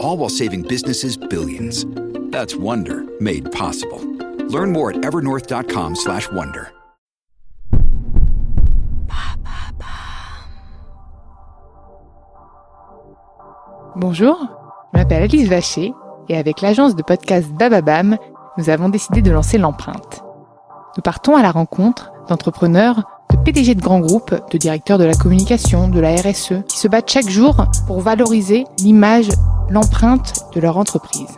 All 0.00 0.16
while 0.16 0.28
saving 0.28 0.62
businesses 0.62 1.16
billions. 1.16 1.84
That's 2.30 2.54
Wonder 2.54 3.04
made 3.20 3.50
possible. 3.52 4.00
Learn 4.48 4.72
more 4.72 4.90
at 4.90 5.02
evernorth.com 5.02 5.96
slash 5.96 6.30
wonder. 6.30 6.72
Bonjour, 13.96 14.38
je 14.92 14.98
m'appelle 14.98 15.24
Alice 15.24 15.48
Vacher 15.48 15.92
et 16.28 16.36
avec 16.36 16.60
l'agence 16.60 16.94
de 16.94 17.02
podcast 17.02 17.50
Bababam, 17.58 18.16
nous 18.56 18.70
avons 18.70 18.88
décidé 18.88 19.22
de 19.22 19.30
lancer 19.32 19.58
l'empreinte. 19.58 20.22
Nous 20.96 21.02
partons 21.02 21.34
à 21.34 21.42
la 21.42 21.50
rencontre 21.50 22.12
d'entrepreneurs, 22.28 23.02
de 23.30 23.36
PDG 23.38 23.74
de 23.74 23.80
grands 23.80 23.98
groupes, 23.98 24.34
de 24.52 24.58
directeurs 24.58 24.98
de 24.98 25.04
la 25.04 25.14
communication, 25.14 25.88
de 25.88 25.98
la 25.98 26.14
RSE, 26.14 26.64
qui 26.68 26.78
se 26.78 26.86
battent 26.86 27.10
chaque 27.10 27.28
jour 27.28 27.66
pour 27.88 28.00
valoriser 28.00 28.64
l'image, 28.78 29.30
l'empreinte 29.70 30.44
de 30.54 30.60
leur 30.60 30.78
entreprise. 30.78 31.36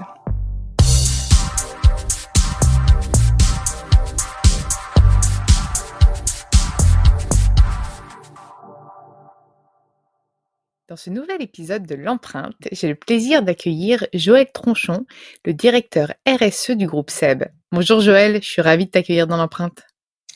Dans 10.88 10.96
ce 10.96 11.10
nouvel 11.10 11.42
épisode 11.42 11.86
de 11.86 11.94
l'empreinte, 11.96 12.54
j'ai 12.70 12.88
le 12.88 12.94
plaisir 12.94 13.42
d'accueillir 13.42 14.06
Joël 14.14 14.46
Tronchon, 14.52 15.06
le 15.44 15.52
directeur 15.52 16.12
RSE 16.26 16.72
du 16.72 16.86
groupe 16.86 17.10
SEB. 17.10 17.44
Bonjour 17.72 18.00
Joël, 18.00 18.40
je 18.42 18.48
suis 18.48 18.62
ravie 18.62 18.86
de 18.86 18.90
t'accueillir 18.90 19.26
dans 19.26 19.36
l'empreinte. 19.36 19.82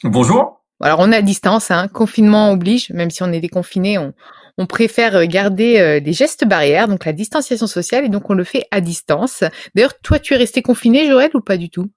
Bonjour. 0.02 0.64
Alors 0.80 0.98
on 0.98 1.12
est 1.12 1.16
à 1.16 1.22
distance, 1.22 1.70
hein, 1.70 1.86
confinement 1.86 2.50
oblige, 2.50 2.90
même 2.90 3.10
si 3.10 3.22
on 3.22 3.32
est 3.32 3.40
déconfiné, 3.40 3.98
on, 3.98 4.14
on 4.58 4.66
préfère 4.66 5.26
garder 5.26 5.78
euh, 5.78 6.00
les 6.00 6.12
gestes 6.12 6.46
barrières, 6.46 6.88
donc 6.88 7.04
la 7.04 7.12
distanciation 7.12 7.66
sociale, 7.66 8.04
et 8.04 8.08
donc 8.08 8.28
on 8.30 8.34
le 8.34 8.44
fait 8.44 8.64
à 8.70 8.80
distance. 8.80 9.44
D'ailleurs, 9.74 9.98
toi, 10.00 10.18
tu 10.18 10.34
es 10.34 10.36
resté 10.36 10.62
confiné, 10.62 11.06
Joël, 11.08 11.30
ou 11.34 11.40
pas 11.40 11.56
du 11.56 11.70
tout? 11.70 11.90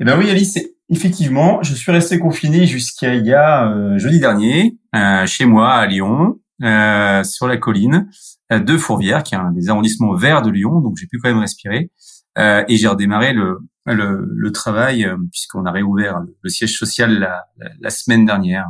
Eh 0.00 0.04
ben 0.04 0.18
oui, 0.18 0.30
Alice, 0.30 0.58
effectivement, 0.90 1.62
je 1.62 1.74
suis 1.74 1.92
resté 1.92 2.18
confiné 2.18 2.66
jusqu'à 2.66 3.14
il 3.14 3.26
y 3.26 3.32
a 3.32 3.70
euh, 3.70 3.98
jeudi 3.98 4.20
dernier, 4.20 4.78
euh, 4.94 5.26
chez 5.26 5.44
moi 5.44 5.74
à 5.74 5.86
Lyon, 5.86 6.40
euh, 6.62 7.22
sur 7.22 7.46
la 7.46 7.56
colline 7.56 8.08
de 8.50 8.76
Fourvière, 8.76 9.22
qui 9.22 9.34
est 9.34 9.38
un 9.38 9.52
des 9.52 9.68
arrondissements 9.68 10.14
verts 10.14 10.42
de 10.42 10.50
Lyon, 10.50 10.80
donc 10.80 10.96
j'ai 10.98 11.06
pu 11.06 11.18
quand 11.18 11.28
même 11.28 11.38
respirer. 11.38 11.90
Euh, 12.38 12.64
et 12.68 12.76
j'ai 12.76 12.86
redémarré 12.86 13.32
le, 13.32 13.58
le, 13.86 14.28
le 14.30 14.52
travail 14.52 15.04
euh, 15.04 15.16
puisqu'on 15.32 15.64
a 15.64 15.72
réouvert 15.72 16.20
le 16.40 16.48
siège 16.48 16.78
social 16.78 17.18
la, 17.18 17.44
la, 17.80 17.90
semaine 17.90 18.24
dernière, 18.24 18.66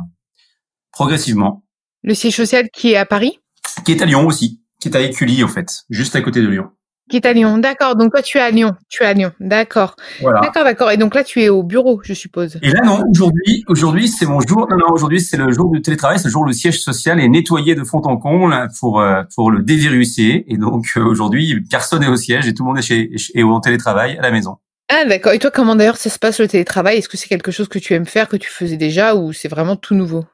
progressivement. 0.91 1.63
Le 2.01 2.13
siège 2.13 2.35
social 2.35 2.69
qui 2.73 2.93
est 2.93 2.95
à 2.95 3.05
Paris 3.05 3.39
Qui 3.83 3.91
est 3.91 4.01
à 4.01 4.05
Lyon 4.05 4.25
aussi, 4.25 4.61
qui 4.79 4.87
est 4.87 4.95
à 4.95 5.01
Écully 5.01 5.43
en 5.43 5.49
fait, 5.49 5.81
juste 5.89 6.15
à 6.15 6.21
côté 6.21 6.41
de 6.41 6.47
Lyon. 6.47 6.69
Qui 7.09 7.17
est 7.17 7.25
à 7.25 7.33
Lyon, 7.33 7.57
d'accord. 7.57 7.95
Donc 7.95 8.11
toi 8.11 8.21
tu 8.21 8.37
es 8.37 8.41
à 8.41 8.51
Lyon, 8.51 8.73
tu 8.87 9.03
es 9.03 9.05
à 9.05 9.13
Lyon, 9.13 9.31
d'accord. 9.41 9.95
Voilà. 10.21 10.39
D'accord, 10.41 10.63
d'accord. 10.63 10.91
Et 10.91 10.97
donc 10.97 11.13
là 11.13 11.25
tu 11.25 11.41
es 11.41 11.49
au 11.49 11.63
bureau, 11.63 11.99
je 12.03 12.13
suppose. 12.13 12.57
Et 12.61 12.69
là 12.71 12.81
non, 12.85 13.03
aujourd'hui, 13.09 13.65
aujourd'hui 13.67 14.07
c'est 14.07 14.25
mon 14.25 14.39
jour. 14.39 14.67
Non, 14.69 14.77
non, 14.77 14.93
aujourd'hui 14.93 15.19
c'est 15.19 15.35
le 15.35 15.51
jour 15.51 15.71
du 15.71 15.81
télétravail, 15.81 16.19
c'est 16.19 16.25
le 16.25 16.31
jour 16.31 16.43
où 16.43 16.45
le 16.45 16.53
siège 16.53 16.79
social 16.79 17.19
est 17.19 17.27
nettoyé 17.27 17.75
de 17.75 17.83
fond 17.83 18.01
en 18.05 18.15
comble 18.15 18.55
pour 18.79 19.01
euh, 19.01 19.23
pour 19.35 19.51
le 19.51 19.61
déviruser. 19.61 20.45
Et 20.47 20.57
donc 20.57 20.85
euh, 20.95 21.03
aujourd'hui 21.03 21.59
personne 21.69 22.01
n'est 22.01 22.07
au 22.07 22.15
siège 22.15 22.47
et 22.47 22.53
tout 22.53 22.63
le 22.63 22.67
monde 22.69 22.77
est 22.77 22.83
chez 22.83 23.11
est 23.33 23.43
en 23.43 23.59
télétravail 23.59 24.17
à 24.17 24.21
la 24.21 24.31
maison. 24.31 24.57
Ah 24.87 25.03
d'accord. 25.03 25.33
Et 25.33 25.39
toi 25.39 25.51
comment 25.51 25.75
d'ailleurs 25.75 25.97
ça 25.97 26.09
se 26.09 26.19
passe 26.19 26.39
le 26.39 26.47
télétravail? 26.47 26.99
Est-ce 26.99 27.09
que 27.09 27.17
c'est 27.17 27.27
quelque 27.27 27.51
chose 27.51 27.67
que 27.67 27.79
tu 27.79 27.93
aimes 27.93 28.05
faire, 28.05 28.29
que 28.29 28.37
tu 28.37 28.49
faisais 28.49 28.77
déjà, 28.77 29.15
ou 29.15 29.33
c'est 29.33 29.49
vraiment 29.49 29.75
tout 29.75 29.95
nouveau? 29.95 30.25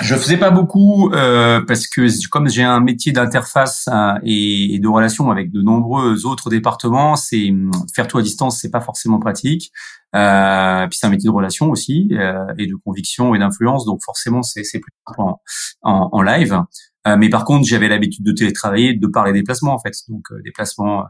Je 0.00 0.14
faisais 0.16 0.36
pas 0.36 0.50
beaucoup 0.50 1.10
euh, 1.12 1.60
parce 1.66 1.86
que 1.86 2.28
comme 2.28 2.48
j'ai 2.48 2.62
un 2.62 2.80
métier 2.80 3.12
d'interface 3.12 3.88
euh, 3.92 4.14
et, 4.22 4.78
de 4.78 4.88
relation 4.88 5.30
avec 5.30 5.50
de 5.50 5.62
nombreux 5.62 6.26
autres 6.26 6.50
départements, 6.50 7.16
c'est 7.16 7.52
faire 7.94 8.08
tout 8.08 8.18
à 8.18 8.22
distance, 8.22 8.60
c'est 8.60 8.70
pas 8.70 8.80
forcément 8.80 9.18
pratique. 9.18 9.72
Euh, 10.14 10.86
puis 10.88 10.98
c'est 10.98 11.06
un 11.06 11.10
métier 11.10 11.28
de 11.28 11.34
relation 11.34 11.70
aussi 11.70 12.08
euh, 12.12 12.44
et 12.58 12.66
de 12.66 12.74
conviction 12.84 13.34
et 13.34 13.38
d'influence, 13.38 13.84
donc 13.84 14.00
forcément 14.04 14.42
c'est 14.42 14.62
plus 14.78 14.92
en, 15.16 15.38
en 15.82 16.22
live. 16.22 16.62
Euh, 17.06 17.16
mais 17.16 17.28
par 17.28 17.44
contre, 17.44 17.66
j'avais 17.66 17.88
l'habitude 17.88 18.24
de 18.24 18.32
télétravailler 18.32 18.94
de 18.94 19.06
par 19.06 19.24
les 19.24 19.32
déplacements 19.32 19.74
en 19.74 19.78
fait, 19.78 19.94
donc 20.08 20.30
euh, 20.32 20.40
déplacements 20.42 21.04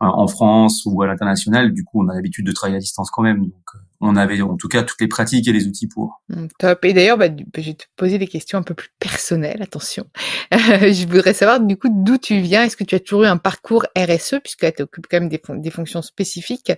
en 0.00 0.26
France 0.26 0.82
ou 0.86 1.02
à 1.02 1.06
l'international. 1.06 1.72
Du 1.72 1.84
coup, 1.84 2.02
on 2.04 2.08
a 2.08 2.14
l'habitude 2.14 2.46
de 2.46 2.52
travailler 2.52 2.76
à 2.76 2.80
distance 2.80 3.10
quand 3.10 3.22
même, 3.22 3.40
donc 3.40 3.64
on 4.00 4.16
avait 4.16 4.40
en 4.42 4.56
tout 4.56 4.68
cas 4.68 4.82
toutes 4.82 5.00
les 5.00 5.08
pratiques 5.08 5.48
et 5.48 5.52
les 5.52 5.66
outils 5.66 5.86
pour. 5.86 6.22
Top. 6.58 6.84
Et 6.84 6.92
d'ailleurs, 6.92 7.16
bah, 7.16 7.28
je 7.56 7.62
vais 7.62 7.74
te 7.74 7.84
poser 7.96 8.18
des 8.18 8.26
questions 8.26 8.58
un 8.58 8.62
peu 8.62 8.74
plus 8.74 8.90
personnelles. 9.00 9.62
Attention. 9.62 10.06
je 10.52 11.06
voudrais 11.06 11.32
savoir 11.32 11.60
du 11.60 11.76
coup 11.76 11.88
d'où 11.90 12.18
tu 12.18 12.38
viens? 12.40 12.64
Est-ce 12.64 12.76
que 12.76 12.84
tu 12.84 12.94
as 12.94 13.00
toujours 13.00 13.24
eu 13.24 13.26
un 13.26 13.38
parcours 13.38 13.86
RSE 13.96 14.36
puisque 14.42 14.74
tu 14.74 14.82
occupes 14.82 15.06
quand 15.10 15.20
même 15.20 15.28
des, 15.28 15.40
des 15.48 15.70
fonctions 15.70 16.02
spécifiques? 16.02 16.72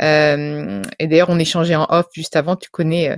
Euh, 0.00 0.82
et 0.98 1.06
d'ailleurs, 1.08 1.30
on 1.30 1.38
échangeait 1.38 1.76
en 1.76 1.86
off 1.90 2.06
juste 2.14 2.36
avant. 2.36 2.56
Tu 2.56 2.70
connais 2.70 3.10
euh, 3.10 3.16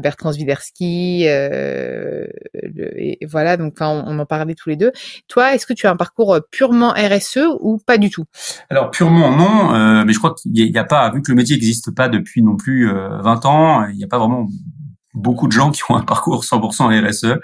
Bertrand 0.00 0.32
Zwiderski, 0.32 1.28
euh, 1.28 2.26
et 2.74 3.18
voilà, 3.26 3.56
donc 3.56 3.76
on, 3.80 4.04
on, 4.06 4.18
en 4.18 4.26
parlait 4.26 4.54
tous 4.54 4.68
les 4.68 4.76
deux. 4.76 4.92
Toi, 5.28 5.54
est-ce 5.54 5.66
que 5.66 5.72
tu 5.72 5.86
as 5.86 5.90
un 5.90 5.96
parcours 5.96 6.38
purement 6.50 6.92
RSE 6.92 7.40
ou 7.60 7.78
pas 7.78 7.98
du 7.98 8.10
tout? 8.10 8.24
Alors 8.70 8.90
purement 8.90 9.36
non, 9.36 9.74
euh, 9.74 10.04
mais 10.04 10.12
je 10.12 10.18
crois 10.18 10.34
qu'il 10.34 10.52
n'y 10.52 10.78
a, 10.78 10.84
pas, 10.84 11.10
vu 11.10 11.22
que 11.22 11.30
le 11.30 11.36
métier 11.36 11.56
n'existe 11.56 11.94
pas 11.94 12.08
depuis 12.08 12.42
non 12.42 12.56
plus 12.56 12.90
euh, 12.90 13.20
20 13.20 13.46
ans, 13.46 13.86
il 13.86 13.96
n'y 13.96 14.04
a 14.04 14.08
pas 14.08 14.18
vraiment 14.18 14.48
beaucoup 15.12 15.46
de 15.46 15.52
gens 15.52 15.70
qui 15.70 15.82
ont 15.88 15.96
un 15.96 16.02
parcours 16.02 16.42
100% 16.42 17.08
RSE. 17.08 17.38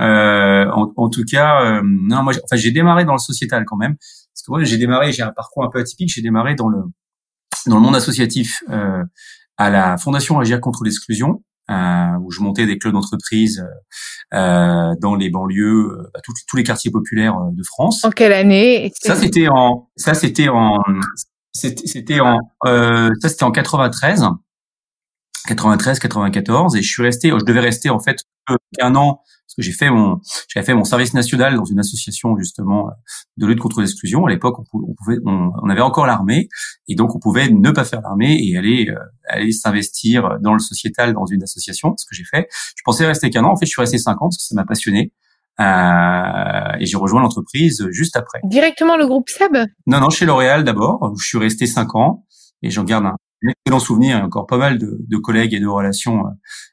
Euh, 0.00 0.66
en, 0.70 0.92
en, 0.96 1.08
tout 1.08 1.24
cas, 1.30 1.82
non, 1.82 2.22
moi, 2.22 2.32
enfin, 2.44 2.56
j'ai 2.56 2.72
démarré 2.72 3.04
dans 3.04 3.12
le 3.12 3.18
sociétal 3.18 3.64
quand 3.66 3.76
même, 3.76 3.96
parce 3.96 4.60
que 4.60 4.64
j'ai 4.64 4.78
démarré, 4.78 5.12
j'ai 5.12 5.22
un 5.22 5.32
parcours 5.32 5.64
un 5.64 5.70
peu 5.70 5.78
atypique. 5.78 6.10
J'ai 6.12 6.22
démarré 6.22 6.54
dans 6.54 6.68
le 6.68 6.78
dans 7.66 7.76
le 7.76 7.82
monde 7.82 7.94
associatif 7.94 8.64
à 9.56 9.70
la 9.70 9.96
Fondation 9.98 10.40
Agir 10.40 10.60
contre 10.60 10.82
l'exclusion, 10.82 11.28
euh, 11.28 11.51
où 11.68 12.30
je 12.30 12.40
montais 12.40 12.66
des 12.66 12.78
clubs 12.78 12.92
d'entreprise 12.92 13.64
euh, 14.34 14.94
dans 15.00 15.14
les 15.14 15.30
banlieues, 15.30 15.98
euh, 15.98 16.20
tous, 16.24 16.32
tous 16.48 16.56
les 16.56 16.64
quartiers 16.64 16.90
populaires 16.90 17.36
de 17.52 17.62
France. 17.62 18.04
En 18.04 18.10
quelle 18.10 18.32
année? 18.32 18.92
Ça 19.00 19.14
c'était 19.14 19.48
en 19.48 19.90
ça 19.96 20.14
c'était 20.14 20.48
en 20.48 20.78
c'était 21.52 22.20
en 22.20 22.38
euh, 22.64 23.10
ça 23.20 23.28
c'était 23.28 23.44
en 23.44 23.52
93. 23.52 24.24
93, 25.48 25.98
94, 25.98 26.76
et 26.76 26.82
je 26.82 26.88
suis 26.88 27.02
resté, 27.02 27.30
je 27.30 27.44
devais 27.44 27.58
rester 27.58 27.90
en 27.90 27.98
fait 27.98 28.18
un 28.80 28.94
an 28.94 29.22
parce 29.52 29.66
que 29.66 29.70
j'ai 29.70 29.76
fait 29.76 29.90
mon 29.90 30.18
j'avais 30.48 30.64
fait 30.64 30.74
mon 30.74 30.84
service 30.84 31.12
national 31.12 31.56
dans 31.56 31.64
une 31.64 31.78
association 31.78 32.36
justement 32.38 32.88
de 33.36 33.46
lutte 33.46 33.60
contre 33.60 33.82
l'exclusion. 33.82 34.24
À 34.24 34.30
l'époque, 34.30 34.58
on, 34.58 34.94
pouvait 34.94 35.18
on, 35.26 35.50
on, 35.62 35.68
avait 35.68 35.82
encore 35.82 36.06
l'armée 36.06 36.48
et 36.88 36.94
donc 36.94 37.14
on 37.14 37.18
pouvait 37.18 37.50
ne 37.50 37.70
pas 37.70 37.84
faire 37.84 38.00
l'armée 38.00 38.38
et 38.42 38.56
aller 38.56 38.88
euh, 38.88 38.98
aller 39.28 39.52
s'investir 39.52 40.38
dans 40.40 40.54
le 40.54 40.58
sociétal 40.58 41.12
dans 41.12 41.26
une 41.26 41.42
association. 41.42 41.94
Ce 41.98 42.06
que 42.06 42.14
j'ai 42.14 42.24
fait. 42.24 42.48
Je 42.50 42.82
pensais 42.82 43.04
rester 43.04 43.28
qu'un 43.28 43.44
an. 43.44 43.52
En 43.52 43.56
fait, 43.56 43.66
je 43.66 43.70
suis 43.70 43.80
resté 43.80 43.98
cinq 43.98 44.14
ans 44.22 44.28
parce 44.28 44.38
que 44.38 44.44
ça 44.44 44.54
m'a 44.54 44.64
passionné. 44.64 45.12
Euh, 45.60 46.78
et 46.80 46.86
j'ai 46.86 46.96
rejoint 46.96 47.20
l'entreprise 47.20 47.86
juste 47.90 48.16
après. 48.16 48.40
Directement 48.44 48.96
le 48.96 49.06
groupe 49.06 49.28
SEB? 49.28 49.66
Non, 49.86 50.00
non, 50.00 50.08
chez 50.08 50.24
L'Oréal 50.24 50.64
d'abord. 50.64 51.02
Où 51.02 51.18
je 51.18 51.26
suis 51.26 51.38
resté 51.38 51.66
cinq 51.66 51.94
ans 51.94 52.24
et 52.62 52.70
j'en 52.70 52.84
garde 52.84 53.04
un 53.04 53.16
un 53.44 53.50
excellent 53.50 53.80
souvenir 53.80 54.18
et 54.18 54.20
encore 54.20 54.46
pas 54.46 54.58
mal 54.58 54.78
de, 54.78 54.98
de 55.00 55.16
collègues 55.16 55.54
et 55.54 55.60
de 55.60 55.66
relations. 55.66 56.24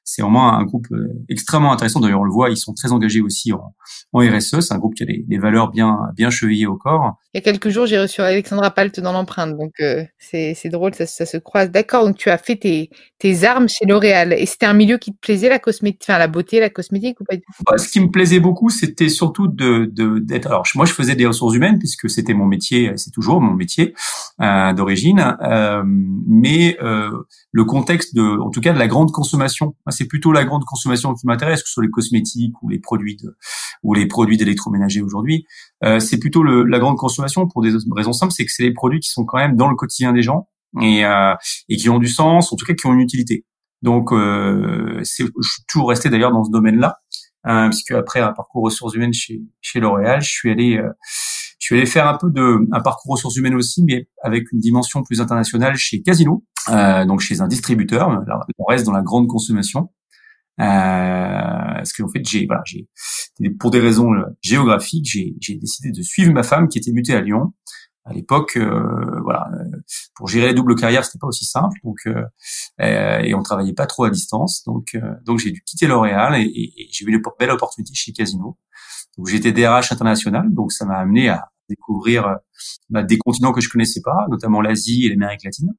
C'est 0.04 0.22
vraiment 0.22 0.54
un 0.54 0.64
groupe 0.64 0.88
extrêmement 1.30 1.72
intéressant. 1.72 2.00
D'ailleurs, 2.00 2.22
on 2.22 2.26
le 2.26 2.32
voit, 2.32 2.50
ils 2.50 2.58
sont 2.58 2.74
très 2.74 2.92
engagés 2.92 3.22
aussi 3.22 3.54
en, 3.54 3.76
en 4.14 4.20
RSE. 4.20 4.60
C'est 4.62 4.74
un 4.74 4.78
groupe 4.78 4.96
qui 4.96 5.04
a 5.04 5.06
des, 5.06 5.24
des, 5.28 5.38
valeurs 5.38 5.70
bien 5.70 6.00
bien 6.16 6.30
chevillées 6.30 6.68
au 6.68 6.78
corps. 6.78 7.14
Il 7.34 7.38
y 7.38 7.40
a 7.40 7.42
quelques 7.42 7.70
jours, 7.70 7.86
j'ai 7.86 8.00
reçu 8.00 8.22
Alexandra 8.22 8.72
Palt 8.72 9.00
dans 9.00 9.12
l'empreinte, 9.12 9.56
donc 9.56 9.74
euh, 9.82 10.04
c'est 10.18 10.70
drôle, 10.70 10.96
ça, 10.96 11.06
ça, 11.06 11.26
se 11.26 11.38
croise. 11.38 11.70
D'accord, 11.70 12.06
donc 12.06 12.18
tu 12.18 12.30
as 12.30 12.40
fait 12.40 12.56
tes, 12.56 12.90
tes 13.20 13.44
armes 13.44 13.68
chez 13.70 13.86
L'Oréal 13.86 14.34
et 14.34 14.46
c'était 14.46 14.66
un 14.66 14.74
milieu 14.74 14.98
qui 14.98 15.14
te 15.14 15.20
plaisait, 15.20 15.50
la 15.50 15.60
cosmétique, 15.60 16.02
enfin 16.04 16.18
la 16.18 16.28
beauté, 16.28 16.60
la 16.60 16.70
cosmétique 16.70 17.20
ou 17.22 17.24
pas 17.24 17.36
du 17.36 17.42
tout? 17.42 17.64
Bah, 17.70 17.78
Ce 17.78 17.88
qui 17.88 18.00
me 18.00 18.10
plaisait 18.10 18.40
beaucoup, 18.40 18.70
c'était 18.70 19.10
surtout 19.10 19.48
de 19.48 19.86
d'être. 20.20 20.48
Alors 20.48 20.64
moi, 20.76 20.86
je 20.86 20.94
faisais 20.94 21.16
des 21.16 21.26
ressources 21.26 21.56
humaines 21.56 21.78
puisque 21.78 22.10
c'était 22.10 22.34
mon 22.34 22.46
métier, 22.46 22.94
c'est 22.96 23.12
toujours 23.12 23.42
mon 23.42 23.54
métier 23.54 23.94
euh, 24.42 24.74
d'origine, 24.74 25.38
euh, 25.44 25.84
mais 25.86 26.59
euh, 26.82 27.12
le 27.52 27.66
contexte 27.66 28.16
de, 28.16 28.22
en 28.22 28.50
tout 28.50 28.62
cas, 28.62 28.74
de 28.74 28.80
la 28.80 28.88
grande 28.88 29.12
consommation. 29.12 29.76
C'est 29.90 30.08
plutôt 30.08 30.32
la 30.32 30.46
grande 30.46 30.64
consommation 30.66 31.14
qui 31.14 31.26
m'intéresse, 31.26 31.62
que 31.62 31.68
ce 31.68 31.74
soit 31.74 31.84
les 31.84 31.90
cosmétiques 31.90 32.54
ou 32.62 32.70
les 32.70 32.80
produits 32.80 33.18
de, 33.18 33.38
ou 33.84 33.94
les 33.94 34.08
produits 34.08 34.38
d'électroménager 34.38 35.02
aujourd'hui. 35.02 35.46
Euh, 35.84 36.00
c'est 36.00 36.20
plutôt 36.20 36.44
le, 36.44 36.64
la 36.64 36.80
grande 36.80 36.98
consommation 36.98 37.48
pour 37.48 37.62
des 37.62 37.72
raisons 37.96 38.14
simples, 38.14 38.34
c'est 38.34 38.46
que 38.46 38.52
c'est 38.52 38.64
les 38.64 38.74
produits 38.74 39.00
qui 39.00 39.10
sont 39.10 39.26
quand 39.26 39.38
même 39.38 39.56
dans 39.56 39.70
le 39.70 39.76
quotidien 39.76 40.14
des 40.14 40.22
gens 40.22 40.48
et, 40.82 41.06
euh, 41.06 41.34
et 41.70 41.78
qui 41.78 41.90
ont 41.90 42.00
du 42.00 42.08
sens, 42.08 42.52
en 42.54 42.56
tout 42.56 42.66
cas 42.66 42.74
qui 42.74 42.86
ont 42.88 42.94
une 42.94 43.00
utilité. 43.00 43.46
Donc, 43.82 44.12
euh, 44.12 45.00
je 45.00 45.04
suis 45.04 45.64
toujours 45.68 45.90
resté 45.90 46.10
d'ailleurs 46.10 46.32
dans 46.32 46.44
ce 46.44 46.52
domaine-là, 46.52 46.98
euh, 47.48 47.70
puisque 47.70 47.92
après 47.92 48.20
un 48.20 48.34
parcours 48.34 48.64
ressources 48.64 48.96
humaines 48.96 49.14
chez, 49.14 49.42
chez 49.62 49.80
L'Oréal, 49.80 50.22
je 50.22 50.30
suis 50.30 50.52
allé 50.52 50.78
euh, 50.78 50.90
je 51.60 51.66
suis 51.66 51.76
allé 51.76 51.86
faire 51.86 52.08
un 52.08 52.18
peu 52.18 52.30
de 52.32 52.68
un 52.72 52.80
parcours 52.82 53.12
ressources 53.14 53.36
humaines 53.36 53.56
aussi, 53.56 53.84
mais 53.84 54.08
avec 54.24 54.52
une 54.54 54.60
dimension 54.60 55.04
plus 55.04 55.20
internationale 55.20 55.76
chez 55.76 56.02
Casino, 56.02 56.44
euh, 56.70 57.06
donc 57.06 57.22
chez 57.22 57.42
un 57.42 57.48
distributeur. 57.48 58.10
on 58.58 58.66
reste 58.66 58.86
dans 58.86 58.92
la 58.92 59.02
grande 59.02 59.28
consommation. 59.28 59.90
Euh, 60.60 60.64
parce 60.64 61.94
qu'en 61.94 62.10
fait, 62.10 62.28
j'ai 62.28 62.46
voilà, 62.46 62.62
j'ai 62.66 62.88
pour 63.60 63.72
des 63.72 63.80
raisons 63.80 64.14
euh, 64.14 64.26
géographiques, 64.42 65.08
j'ai 65.08 65.56
décidé 65.56 65.92
de 65.92 66.02
suivre 66.02 66.34
ma 66.34 66.44
femme 66.44 66.68
qui 66.68 66.78
était 66.78 66.92
mutée 66.92 67.16
à 67.16 67.22
Lyon. 67.22 67.54
À 68.06 68.14
l'époque, 68.14 68.58
euh, 68.58 69.22
voilà, 69.24 69.48
euh, 69.54 69.78
pour 70.16 70.28
gérer 70.28 70.48
la 70.48 70.54
double 70.54 70.76
carrière, 70.76 71.06
c'était 71.06 71.20
pas 71.20 71.28
aussi 71.28 71.46
simple, 71.46 71.78
donc 71.84 72.00
euh, 72.08 73.20
et 73.22 73.36
on 73.36 73.44
travaillait 73.44 73.74
pas 73.74 73.86
trop 73.86 74.06
à 74.06 74.10
distance, 74.10 74.64
donc 74.66 74.98
donc 75.26 75.40
j'ai 75.40 75.52
dû 75.52 75.62
quitter 75.64 75.86
L'Oréal 75.88 76.36
et, 76.36 76.44
et, 76.44 76.82
et 76.82 76.90
j'ai 76.92 77.06
eu 77.06 77.14
une 77.14 77.22
belle 77.40 77.52
opportunité 77.52 77.94
chez 77.94 78.12
Casino. 78.12 78.58
Donc 79.18 79.28
j'étais 79.28 79.52
DRH 79.52 79.92
international, 79.92 80.48
donc 80.54 80.72
ça 80.72 80.86
m'a 80.86 80.98
amené 80.98 81.30
à 81.30 81.52
découvrir 81.70 82.38
bah, 82.90 83.04
des 83.04 83.18
continents 83.18 83.52
que 83.52 83.62
je 83.62 83.70
connaissais 83.70 84.02
pas, 84.02 84.26
notamment 84.30 84.62
l'Asie 84.62 85.06
et 85.06 85.10
l'Amérique 85.10 85.44
latine. 85.44 85.74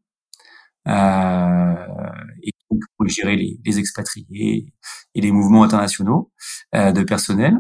Euh, 0.91 1.75
et 2.43 2.53
donc 2.71 2.81
pour 2.97 3.09
gérer 3.09 3.37
les, 3.37 3.61
les, 3.65 3.79
expatriés 3.79 4.73
et 5.15 5.21
les 5.21 5.33
mouvements 5.33 5.63
internationaux 5.63 6.33
euh, 6.75 6.93
de 6.93 7.03
personnel. 7.03 7.59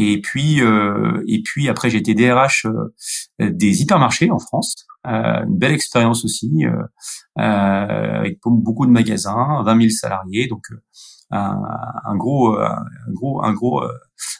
Et 0.00 0.20
puis, 0.20 0.62
euh, 0.62 1.24
et 1.26 1.42
puis 1.42 1.68
après, 1.68 1.90
j'ai 1.90 1.98
été 1.98 2.14
DRH 2.14 2.66
euh, 2.66 3.50
des 3.50 3.82
hypermarchés 3.82 4.30
en 4.30 4.38
France. 4.38 4.86
Euh, 5.08 5.44
une 5.44 5.58
belle 5.58 5.72
expérience 5.72 6.24
aussi, 6.24 6.64
avec 7.34 8.38
beaucoup 8.44 8.86
de 8.86 8.92
magasins, 8.92 9.60
20 9.64 9.76
000 9.76 9.90
salariés, 9.90 10.46
donc 10.46 10.66
un, 11.32 11.60
un, 12.04 12.16
gros, 12.16 12.56
un 12.56 12.84
gros, 13.12 13.42
un 13.42 13.52
gros, 13.52 13.82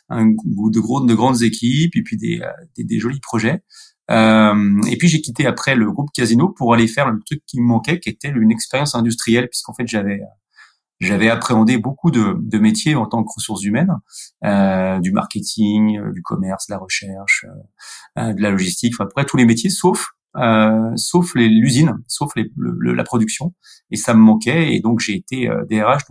un, 0.08 0.26
de 0.26 0.78
gros, 0.78 1.04
de 1.04 1.14
grandes 1.14 1.42
équipes, 1.42 1.96
et 1.96 2.02
puis 2.02 2.16
des, 2.16 2.40
des 2.76 2.98
jolis 3.00 3.20
projets. 3.20 3.64
Euh, 4.10 4.80
et 4.88 4.96
puis 4.96 5.08
j'ai 5.08 5.20
quitté 5.20 5.46
après 5.46 5.74
le 5.74 5.90
groupe 5.90 6.10
Casino 6.14 6.48
pour 6.48 6.72
aller 6.72 6.88
faire 6.88 7.10
le 7.10 7.20
truc 7.24 7.42
qui 7.46 7.60
me 7.60 7.66
manquait, 7.66 8.00
qui 8.00 8.08
était 8.08 8.28
une 8.28 8.50
expérience 8.50 8.94
industrielle, 8.94 9.48
puisqu'en 9.48 9.74
fait 9.74 9.86
j'avais 9.86 10.20
j'avais 11.00 11.28
appréhendé 11.30 11.78
beaucoup 11.78 12.10
de, 12.10 12.58
métiers 12.58 12.96
en 12.96 13.06
tant 13.06 13.22
que 13.22 13.28
ressources 13.36 13.62
humaines, 13.62 13.94
euh, 14.44 14.98
du 14.98 15.12
marketing, 15.12 15.96
euh, 15.98 16.12
du 16.12 16.22
commerce, 16.22 16.66
de 16.66 16.74
la 16.74 16.78
recherche, 16.78 17.46
de 18.16 18.42
la 18.42 18.50
logistique, 18.50 18.94
enfin 18.96 19.04
après 19.04 19.24
tous 19.24 19.36
les 19.36 19.44
métiers, 19.44 19.70
sauf 19.70 20.10
euh, 20.36 20.90
sauf 20.96 21.34
l'usine, 21.34 21.94
sauf 22.06 22.32
les, 22.36 22.50
le, 22.56 22.94
la 22.94 23.04
production, 23.04 23.54
et 23.90 23.96
ça 23.96 24.14
me 24.14 24.20
manquait, 24.20 24.74
et 24.74 24.80
donc 24.80 25.00
j'ai 25.00 25.14
été 25.14 25.48
DRH 25.70 26.02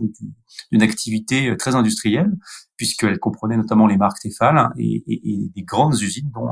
d'une 0.72 0.82
activité 0.82 1.56
très 1.56 1.74
industrielle, 1.74 2.32
puisqu'elle 2.76 3.18
comprenait 3.18 3.56
notamment 3.56 3.86
les 3.86 3.96
marques 3.96 4.20
Tefal 4.20 4.70
et, 4.78 5.02
et, 5.06 5.20
et, 5.30 5.50
des 5.54 5.62
grandes 5.62 6.00
usines, 6.00 6.30
dont 6.34 6.46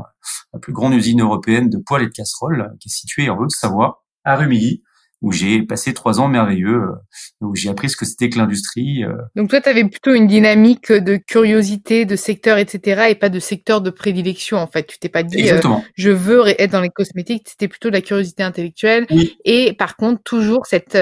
la 0.53 0.59
plus 0.59 0.73
grande 0.73 0.93
usine 0.93 1.21
européenne 1.21 1.69
de 1.69 1.77
poêles 1.77 2.03
et 2.03 2.07
de 2.07 2.11
casseroles, 2.11 2.75
qui 2.79 2.89
est 2.89 2.91
située 2.91 3.29
en 3.29 3.37
Haute-Savoie, 3.37 4.03
à 4.23 4.35
Rumilly, 4.35 4.83
où 5.21 5.31
j'ai 5.31 5.63
passé 5.63 5.93
trois 5.93 6.19
ans 6.19 6.27
merveilleux, 6.27 6.81
euh, 6.81 6.95
où 7.41 7.55
j'ai 7.55 7.69
appris 7.69 7.89
ce 7.89 7.97
que 7.97 8.05
c'était 8.05 8.29
que 8.29 8.37
l'industrie. 8.37 9.03
Euh. 9.03 9.13
Donc 9.35 9.49
toi, 9.49 9.61
tu 9.61 9.69
avais 9.69 9.83
plutôt 9.85 10.13
une 10.13 10.27
dynamique 10.27 10.91
de 10.91 11.17
curiosité, 11.17 12.05
de 12.05 12.15
secteur, 12.15 12.57
etc., 12.57 13.07
et 13.09 13.15
pas 13.15 13.29
de 13.29 13.39
secteur 13.39 13.81
de 13.81 13.89
prédilection, 13.89 14.57
en 14.57 14.67
fait. 14.67 14.85
Tu 14.85 14.99
t'es 14.99 15.09
pas 15.09 15.23
dit, 15.23 15.49
euh, 15.49 15.59
je 15.95 16.11
veux 16.11 16.43
être 16.61 16.71
dans 16.71 16.81
les 16.81 16.89
cosmétiques, 16.89 17.47
c'était 17.49 17.67
plutôt 17.67 17.89
de 17.89 17.95
la 17.95 18.01
curiosité 18.01 18.43
intellectuelle, 18.43 19.07
et 19.45 19.73
par 19.73 19.95
contre, 19.95 20.21
toujours 20.23 20.65
cette, 20.65 20.97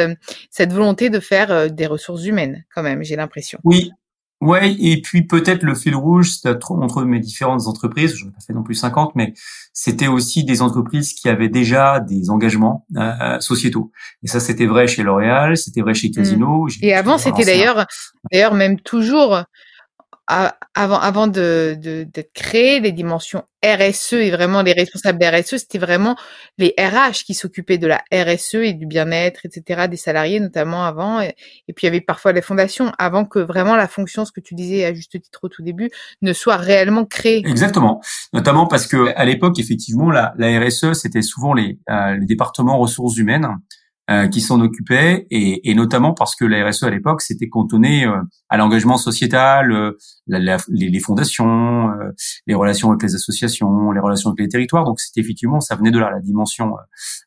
cette 0.50 0.72
volonté 0.72 1.10
de 1.10 1.20
faire 1.20 1.72
des 1.72 1.86
ressources 1.86 2.26
humaines, 2.26 2.64
quand 2.74 2.84
même, 2.84 3.04
j'ai 3.04 3.16
l'impression. 3.16 3.60
Oui, 3.64 3.92
Ouais, 4.42 4.76
et 4.80 5.02
puis 5.02 5.24
peut-être 5.24 5.64
le 5.64 5.76
fil 5.76 5.96
rouge 5.96 6.32
entre 6.70 7.04
mes 7.04 7.20
différentes 7.20 7.68
entreprises, 7.68 8.16
je 8.16 8.26
n'ai 8.26 8.32
pas 8.32 8.42
fait 8.46 8.54
non 8.54 8.64
plus 8.64 8.76
50, 8.76 9.16
mais 9.16 9.34
c'était 9.74 10.08
aussi 10.08 10.44
des 10.44 10.62
entreprises 10.62 11.14
qui 11.14 11.30
avaient 11.30 11.50
déjà 11.50 12.02
des 12.02 12.30
engagements 12.30 12.86
euh, 12.98 13.40
sociétaux. 13.40 13.92
Et 14.24 14.28
ça, 14.28 14.42
c'était 14.42 14.66
vrai 14.66 14.88
chez 14.88 15.04
L'Oréal, 15.04 15.56
c'était 15.56 15.82
vrai 15.82 15.94
chez 15.94 16.10
mmh. 16.10 16.16
Casino. 16.16 16.68
Et 16.82 16.94
avant, 16.94 17.18
c'était 17.18 17.46
d'ailleurs, 17.46 17.86
d'ailleurs 18.32 18.54
même 18.54 18.80
toujours 18.80 19.46
avant, 20.28 21.00
avant 21.00 21.28
de, 21.28 21.78
d'être 21.80 22.34
créé, 22.34 22.80
les 22.80 22.92
dimensions 22.92 23.44
RSE 23.64 24.14
et 24.14 24.32
vraiment 24.32 24.62
les 24.62 24.74
responsables 24.74 25.20
des 25.20 25.30
RSE, 25.30 25.58
c'était 25.58 25.78
vraiment 25.78 26.16
les 26.58 26.74
RH 26.78 27.24
qui 27.26 27.34
s'occupaient 27.34 27.78
de 27.78 27.88
la 27.88 28.04
RSE 28.12 28.56
et 28.56 28.74
du 28.74 28.86
bien-être, 28.86 29.46
etc., 29.46 29.88
des 29.88 29.98
salariés 29.98 30.40
notamment 30.40 30.86
avant. 30.86 31.22
Et, 31.22 31.36
puis 31.76 31.84
il 31.84 31.86
y 31.86 31.88
avait 31.88 32.02
parfois 32.02 32.32
les 32.32 32.42
fondations 32.42 32.92
avant 32.98 33.26
que 33.26 33.40
vraiment 33.40 33.76
la 33.76 33.88
fonction, 33.88 34.26
ce 34.26 34.32
que 34.32 34.42
tu 34.42 34.56
disais 34.56 34.86
à 34.86 34.94
juste 34.94 35.20
titre 35.22 35.40
au 35.44 35.50
tout 35.50 35.62
début, 35.62 35.90
ne 36.22 36.34
soit 36.34 36.58
réellement 36.58 37.06
créée. 37.06 37.44
Exactement. 37.46 38.02
Notamment 38.34 38.68
parce 38.68 38.88
que 38.88 39.16
à 39.16 39.26
l'époque, 39.26 39.60
effectivement, 39.60 40.10
la, 40.10 40.34
la 40.38 40.60
RSE, 40.60 40.94
c'était 40.94 41.22
souvent 41.22 41.54
les, 41.54 41.80
euh, 41.90 42.18
les 42.18 42.26
départements 42.26 42.78
ressources 42.78 43.18
humaines 43.18 43.48
euh, 44.12 44.28
qui 44.28 44.40
s'en 44.40 44.62
occupaient, 44.62 45.26
et, 45.32 45.68
et, 45.68 45.74
notamment 45.74 46.14
parce 46.14 46.36
que 46.36 46.46
la 46.46 46.70
RSE 46.70 46.84
à 46.84 46.92
l'époque 46.92 47.24
s'était 47.24 47.50
cantonné 47.50 48.06
euh, 48.06 48.22
à 48.50 48.58
l'engagement 48.58 48.98
sociétal, 48.98 49.72
euh, 49.72 49.98
la, 50.28 50.58
les, 50.70 50.90
les, 50.90 51.00
fondations, 51.00 51.90
les 52.46 52.54
relations 52.54 52.90
avec 52.90 53.02
les 53.02 53.16
associations, 53.16 53.92
les 53.92 54.00
relations 54.00 54.30
avec 54.30 54.42
les 54.42 54.48
territoires. 54.48 54.86
Donc 54.86 55.00
c'était 55.00 55.22
effectivement, 55.22 55.60
ça 55.60 55.76
venait 55.76 55.90
de 55.90 55.98
là 55.98 56.12
la 56.12 56.20
dimension, 56.20 56.74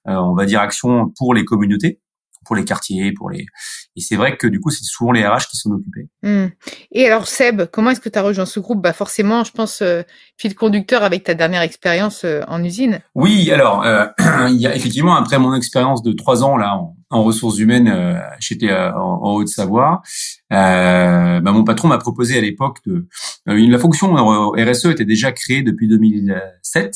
on 0.04 0.34
va 0.34 0.46
dire 0.46 0.60
action 0.60 1.12
pour 1.18 1.34
les 1.34 1.44
communautés 1.44 2.00
pour 2.48 2.56
les 2.56 2.64
quartiers, 2.64 3.12
pour 3.12 3.30
les. 3.30 3.46
Et 3.94 4.00
c'est 4.00 4.16
vrai 4.16 4.36
que 4.36 4.46
du 4.46 4.58
coup, 4.58 4.70
c'est 4.70 4.84
souvent 4.84 5.12
les 5.12 5.24
RH 5.24 5.46
qui 5.50 5.56
s'en 5.58 5.70
occupaient. 5.70 6.08
Mmh. 6.22 6.46
Et 6.92 7.06
alors, 7.06 7.28
Seb, 7.28 7.66
comment 7.70 7.90
est-ce 7.90 8.00
que 8.00 8.08
tu 8.08 8.18
as 8.18 8.22
rejoint 8.22 8.46
ce 8.46 8.58
groupe? 8.58 8.82
Bah 8.82 8.94
forcément, 8.94 9.44
je 9.44 9.52
pense 9.52 9.82
euh, 9.82 10.02
fil 10.38 10.54
conducteur 10.54 11.02
avec 11.02 11.24
ta 11.24 11.34
dernière 11.34 11.62
expérience 11.62 12.24
euh, 12.24 12.42
en 12.48 12.64
usine. 12.64 13.00
Oui, 13.14 13.50
alors 13.50 13.84
euh, 13.84 14.06
il 14.48 14.56
y 14.56 14.66
a 14.66 14.74
effectivement 14.74 15.16
après 15.16 15.38
mon 15.38 15.54
expérience 15.54 16.02
de 16.02 16.12
trois 16.12 16.42
ans 16.42 16.56
là 16.56 16.80
en, 17.10 17.22
ressources 17.22 17.58
humaines, 17.58 17.88
euh, 17.88 18.18
j'étais 18.38 18.72
en, 18.72 19.34
Haute-Savoie. 19.34 20.02
bah, 20.50 21.40
mon 21.42 21.64
patron 21.64 21.88
m'a 21.88 21.98
proposé 21.98 22.38
à 22.38 22.40
l'époque 22.40 22.78
de 22.86 23.06
la 23.46 23.78
fonction 23.78 24.14
RSE 24.52 24.86
était 24.86 25.04
déjà 25.04 25.32
créée 25.32 25.62
depuis 25.62 25.88
2007. 25.88 26.94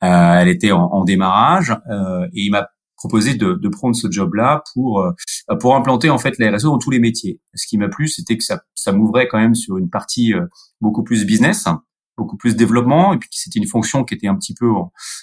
elle 0.00 0.48
était 0.48 0.72
en, 0.72 0.82
en 0.82 1.04
démarrage 1.04 1.70
et 2.32 2.42
il 2.42 2.50
m'a 2.50 2.68
proposé 3.04 3.34
de, 3.34 3.52
de 3.52 3.68
prendre 3.68 3.94
ce 3.94 4.10
job-là 4.10 4.62
pour 4.72 5.00
euh, 5.00 5.10
pour 5.60 5.76
implanter 5.76 6.08
en 6.08 6.16
fait 6.16 6.38
la 6.38 6.56
RSE 6.56 6.62
dans 6.62 6.78
tous 6.78 6.90
les 6.90 7.00
métiers. 7.00 7.38
Ce 7.54 7.66
qui 7.66 7.76
m'a 7.76 7.88
plu, 7.88 8.08
c'était 8.08 8.38
que 8.38 8.42
ça, 8.42 8.62
ça 8.74 8.92
m'ouvrait 8.92 9.28
quand 9.28 9.38
même 9.38 9.54
sur 9.54 9.76
une 9.76 9.90
partie 9.90 10.32
euh, 10.32 10.46
beaucoup 10.80 11.04
plus 11.04 11.26
business, 11.26 11.66
beaucoup 12.16 12.38
plus 12.38 12.56
développement, 12.56 13.12
et 13.12 13.18
puis 13.18 13.28
c'était 13.32 13.58
une 13.58 13.66
fonction 13.66 14.04
qui 14.04 14.14
était 14.14 14.26
un 14.26 14.36
petit 14.36 14.54
peu 14.54 14.70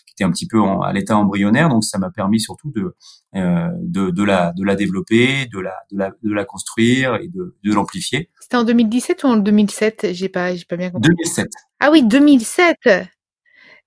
qui 0.05 0.13
était 0.13 0.23
un 0.23 0.29
petit 0.29 0.45
peu 0.47 0.59
à 0.83 0.93
l'état 0.93 1.17
embryonnaire, 1.17 1.69
donc 1.69 1.83
ça 1.83 1.97
m'a 1.97 2.11
permis 2.11 2.39
surtout 2.39 2.71
de, 2.71 2.95
euh, 3.35 3.69
de 3.81 4.11
de 4.11 4.23
la 4.23 4.53
de 4.55 4.63
la 4.63 4.75
développer, 4.75 5.47
de 5.51 5.59
la 5.59 5.73
de 5.91 5.97
la 5.97 6.11
de 6.21 6.33
la 6.33 6.45
construire 6.45 7.15
et 7.15 7.29
de 7.29 7.57
de 7.63 7.73
l'amplifier. 7.73 8.29
C'était 8.41 8.57
en 8.57 8.63
2017 8.63 9.23
ou 9.23 9.27
en 9.27 9.37
2007 9.37 10.07
J'ai 10.11 10.29
pas 10.29 10.53
j'ai 10.53 10.65
pas 10.65 10.77
bien 10.77 10.91
compris. 10.91 11.09
2007. 11.09 11.47
Ah 11.79 11.89
oui, 11.91 12.03
2007. 12.03 12.77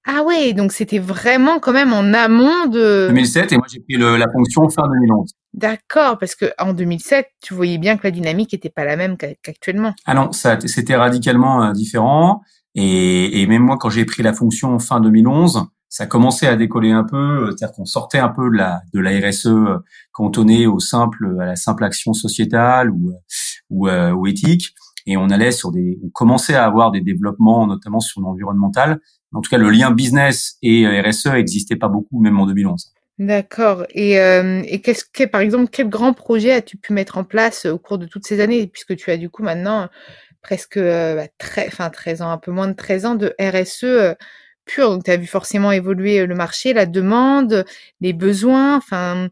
Ah 0.07 0.23
ouais, 0.23 0.53
donc 0.53 0.73
c'était 0.73 0.99
vraiment 0.99 1.59
quand 1.59 1.73
même 1.73 1.93
en 1.93 2.13
amont 2.13 2.67
de 2.67 3.07
2007 3.09 3.53
et 3.53 3.57
moi 3.57 3.67
j'ai 3.73 3.81
pris 3.81 3.97
le, 3.97 4.17
la 4.17 4.27
fonction 4.31 4.69
fin 4.69 4.83
2011. 4.83 5.33
D'accord, 5.55 6.19
parce 6.19 6.35
que 6.35 6.53
en 6.59 6.75
2007, 6.75 7.27
tu 7.41 7.55
voyais 7.55 7.79
bien 7.79 7.97
que 7.97 8.03
la 8.05 8.11
dynamique 8.11 8.53
était 8.53 8.69
pas 8.69 8.85
la 8.85 8.97
même 8.97 9.17
qu'actuellement. 9.17 9.95
Ah 10.05 10.15
non, 10.15 10.33
ça 10.33 10.59
c'était 10.61 10.97
radicalement 10.97 11.65
euh, 11.65 11.73
différent 11.73 12.43
et, 12.75 13.41
et, 13.41 13.47
même 13.47 13.63
moi 13.63 13.79
quand 13.79 13.89
j'ai 13.89 14.05
pris 14.05 14.23
la 14.23 14.35
fonction 14.35 14.79
fin 14.79 15.01
2011, 15.01 15.65
ça 15.89 16.07
commençait 16.07 16.49
à 16.49 16.57
décoller 16.57 16.91
un 16.91 17.05
peu, 17.05 17.47
c'est-à-dire 17.47 17.75
qu'on 17.75 17.87
sortait 17.87 18.19
un 18.19 18.29
peu 18.29 18.51
de 18.51 18.57
la 18.57 18.83
de 18.93 19.01
la 19.01 19.11
RSE 19.11 19.49
cantonnée 20.13 20.67
au 20.67 20.81
simple 20.81 21.39
à 21.41 21.47
la 21.47 21.57
simple 21.57 21.85
action 21.85 22.13
sociétale 22.13 22.91
ou 22.91 23.13
ou, 23.71 23.89
ou 23.89 24.27
éthique 24.27 24.75
et 25.07 25.17
on 25.17 25.29
allait 25.29 25.53
sur 25.53 25.71
des, 25.71 25.99
on 26.03 26.09
commençait 26.09 26.55
à 26.55 26.65
avoir 26.65 26.91
des 26.91 27.01
développements, 27.01 27.67
notamment 27.67 28.01
sur 28.01 28.21
l'environnemental. 28.21 29.01
En 29.35 29.41
tout 29.41 29.51
cas, 29.51 29.59
le 29.59 29.71
lien 29.71 29.91
business 29.91 30.57
et 30.63 30.87
RSE 31.01 31.27
n'existait 31.27 31.77
pas 31.77 31.89
beaucoup, 31.89 32.21
même 32.21 32.39
en 32.39 32.47
2011. 32.47 32.93
D'accord. 33.19 33.87
Et, 33.91 34.19
euh, 34.19 34.63
et 34.67 34.81
qu'est-ce 34.81 35.05
que, 35.05 35.25
par 35.25 35.41
exemple, 35.41 35.69
quel 35.71 35.89
grand 35.89 36.13
projet 36.13 36.53
as-tu 36.53 36.77
pu 36.77 36.93
mettre 36.93 37.19
en 37.19 37.25
place 37.25 37.67
au 37.67 37.79
cours 37.79 37.99
de 37.99 38.07
toutes 38.07 38.27
ces 38.27 38.41
années, 38.41 38.67
puisque 38.67 38.97
tu 38.97 39.11
as 39.11 39.17
du 39.17 39.31
coup 39.31 39.43
maintenant 39.43 39.89
presque 40.43 40.77
euh, 40.77 41.15
bah, 41.17 41.29
très, 41.39 41.67
enfin 41.67 41.91
13 41.91 42.23
ans, 42.23 42.31
un 42.31 42.39
peu 42.39 42.51
moins 42.51 42.69
de 42.69 42.75
13 42.75 43.07
ans 43.07 43.15
de 43.15 43.35
RSE 43.41 43.85
euh, 43.85 44.15
pur. 44.65 44.91
Donc, 44.91 45.05
tu 45.05 45.11
as 45.11 45.17
vu 45.17 45.27
forcément 45.27 45.71
évoluer 45.73 46.27
le 46.27 46.35
marché, 46.35 46.73
la 46.73 46.87
demande, 46.87 47.65
les 48.01 48.13
besoins, 48.13 48.77
enfin 48.77 49.29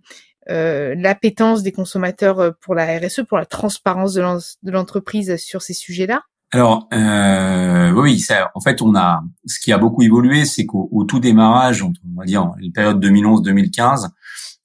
euh, 0.50 0.94
l'appétence 0.96 1.62
des 1.62 1.70
consommateurs 1.70 2.40
euh, 2.40 2.50
pour 2.60 2.74
la 2.74 2.98
RSE, 2.98 3.22
pour 3.28 3.38
la 3.38 3.46
transparence 3.46 4.14
de 4.14 4.70
l'entreprise 4.70 5.36
sur 5.36 5.62
ces 5.62 5.74
sujets-là? 5.74 6.22
Alors 6.52 6.86
euh, 6.92 7.92
oui, 7.92 8.20
ça, 8.20 8.50
en 8.54 8.60
fait, 8.60 8.82
on 8.82 8.94
a 8.94 9.22
ce 9.46 9.58
qui 9.58 9.72
a 9.72 9.78
beaucoup 9.78 10.02
évolué, 10.02 10.44
c'est 10.44 10.66
qu'au 10.66 11.04
tout 11.08 11.18
démarrage, 11.18 11.82
on 11.82 11.92
va 12.14 12.26
dire 12.26 12.52
la 12.60 12.70
période 12.72 13.02
2011-2015, 13.02 14.10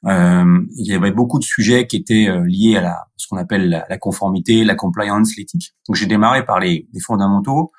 euh, 0.05 0.61
il 0.75 0.85
y 0.85 0.93
avait 0.93 1.11
beaucoup 1.11 1.39
de 1.39 1.43
sujets 1.43 1.87
qui 1.87 1.95
étaient 1.95 2.27
euh, 2.27 2.45
liés 2.45 2.77
à 2.77 2.81
la, 2.81 3.07
ce 3.15 3.27
qu'on 3.27 3.37
appelle 3.37 3.85
la, 3.89 3.97
conformité, 3.97 4.63
la 4.63 4.75
compliance, 4.75 5.35
l'éthique. 5.37 5.75
Donc 5.87 5.95
j'ai 5.95 6.05
démarré 6.05 6.45
par 6.45 6.59
les, 6.59 6.87
fondamentaux, 7.05 7.71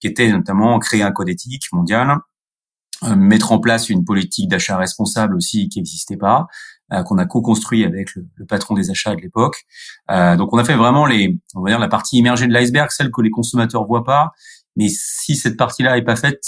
qui 0.00 0.06
étaient 0.06 0.30
notamment 0.30 0.78
créer 0.78 1.02
un 1.02 1.10
code 1.10 1.28
éthique 1.28 1.64
mondial, 1.72 2.18
euh, 3.02 3.16
mettre 3.16 3.52
en 3.52 3.58
place 3.58 3.90
une 3.90 4.04
politique 4.04 4.48
d'achat 4.48 4.76
responsable 4.76 5.36
aussi 5.36 5.68
qui 5.68 5.80
n'existait 5.80 6.16
pas, 6.16 6.46
qu'on 7.06 7.18
a 7.18 7.26
co-construit 7.26 7.84
avec 7.84 8.14
le, 8.14 8.26
le, 8.34 8.46
patron 8.46 8.74
des 8.74 8.90
achats 8.90 9.14
de 9.14 9.20
l'époque. 9.20 9.64
Euh, 10.10 10.36
donc 10.36 10.52
on 10.52 10.58
a 10.58 10.64
fait 10.64 10.76
vraiment 10.76 11.06
les, 11.06 11.36
on 11.54 11.62
va 11.62 11.70
dire 11.70 11.78
la 11.78 11.88
partie 11.88 12.18
immergée 12.18 12.46
de 12.46 12.52
l'iceberg, 12.52 12.90
celle 12.90 13.10
que 13.10 13.22
les 13.22 13.30
consommateurs 13.30 13.86
voient 13.86 14.04
pas. 14.04 14.32
Mais 14.76 14.88
si 14.88 15.36
cette 15.36 15.56
partie-là 15.56 15.96
est 15.98 16.02
pas 16.02 16.16
faite, 16.16 16.40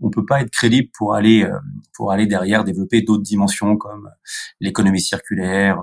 on 0.00 0.08
peut 0.10 0.24
pas 0.24 0.40
être 0.40 0.50
crédible 0.50 0.88
pour 0.96 1.14
aller 1.14 1.44
euh, 1.44 1.58
pour 1.94 2.12
aller 2.12 2.26
derrière 2.26 2.64
développer 2.64 3.02
d'autres 3.02 3.22
dimensions 3.22 3.76
comme 3.76 4.08
l'économie 4.60 5.02
circulaire 5.02 5.82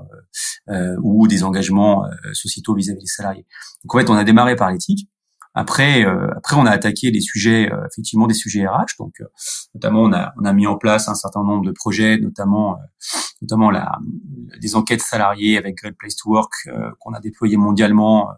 euh, 0.70 0.96
ou 1.03 1.27
des 1.27 1.44
engagements 1.44 2.03
sociétaux 2.34 2.75
vis-à-vis 2.75 2.98
-vis 2.98 3.01
des 3.01 3.08
salariés. 3.08 3.46
Donc 3.84 3.96
en 3.96 4.00
fait, 4.00 4.10
on 4.10 4.15
a 4.15 4.24
démarré 4.24 4.56
par 4.56 4.72
l'éthique. 4.72 5.08
Après, 5.53 6.05
euh, 6.05 6.29
après, 6.38 6.55
on 6.55 6.65
a 6.65 6.72
attaqué 6.72 7.12
des 7.12 7.20
sujets, 7.20 7.72
euh, 7.72 7.86
effectivement, 7.91 8.25
des 8.27 8.34
sujets 8.34 8.65
RH. 8.65 8.98
Donc, 9.00 9.20
euh, 9.20 9.25
notamment, 9.75 10.03
on 10.03 10.13
a, 10.13 10.34
on 10.39 10.46
a 10.46 10.53
mis 10.53 10.65
en 10.65 10.77
place 10.77 11.10
un 11.10 11.15
certain 11.15 11.43
nombre 11.43 11.65
de 11.65 11.72
projets, 11.72 12.17
notamment, 12.17 12.77
notamment 13.41 13.70
la, 13.70 14.00
des 14.62 14.75
enquêtes 14.75 15.01
salariées 15.01 15.58
avec 15.58 15.75
Great 15.75 15.98
Place 15.98 16.15
to 16.15 16.29
Work 16.29 16.51
qu'on 17.00 17.13
a 17.13 17.20
déployé 17.20 17.58
mondialement. 17.58 18.29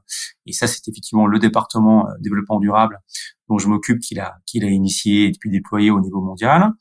Et 0.48 0.54
ça, 0.54 0.66
c'est 0.66 0.88
effectivement 0.88 1.28
le 1.28 1.38
département 1.38 2.08
développement 2.20 2.60
durable 2.60 3.00
dont 3.50 3.60
je 3.60 3.68
m'occupe, 3.68 4.00
qu'il 4.00 4.20
a, 4.20 4.38
qu'il 4.46 4.64
a 4.64 4.70
initié 4.70 5.26
et 5.28 5.32
puis 5.40 5.52
déployé 5.52 5.92
au 5.92 6.00
niveau 6.00 6.22
mondial. 6.22 6.72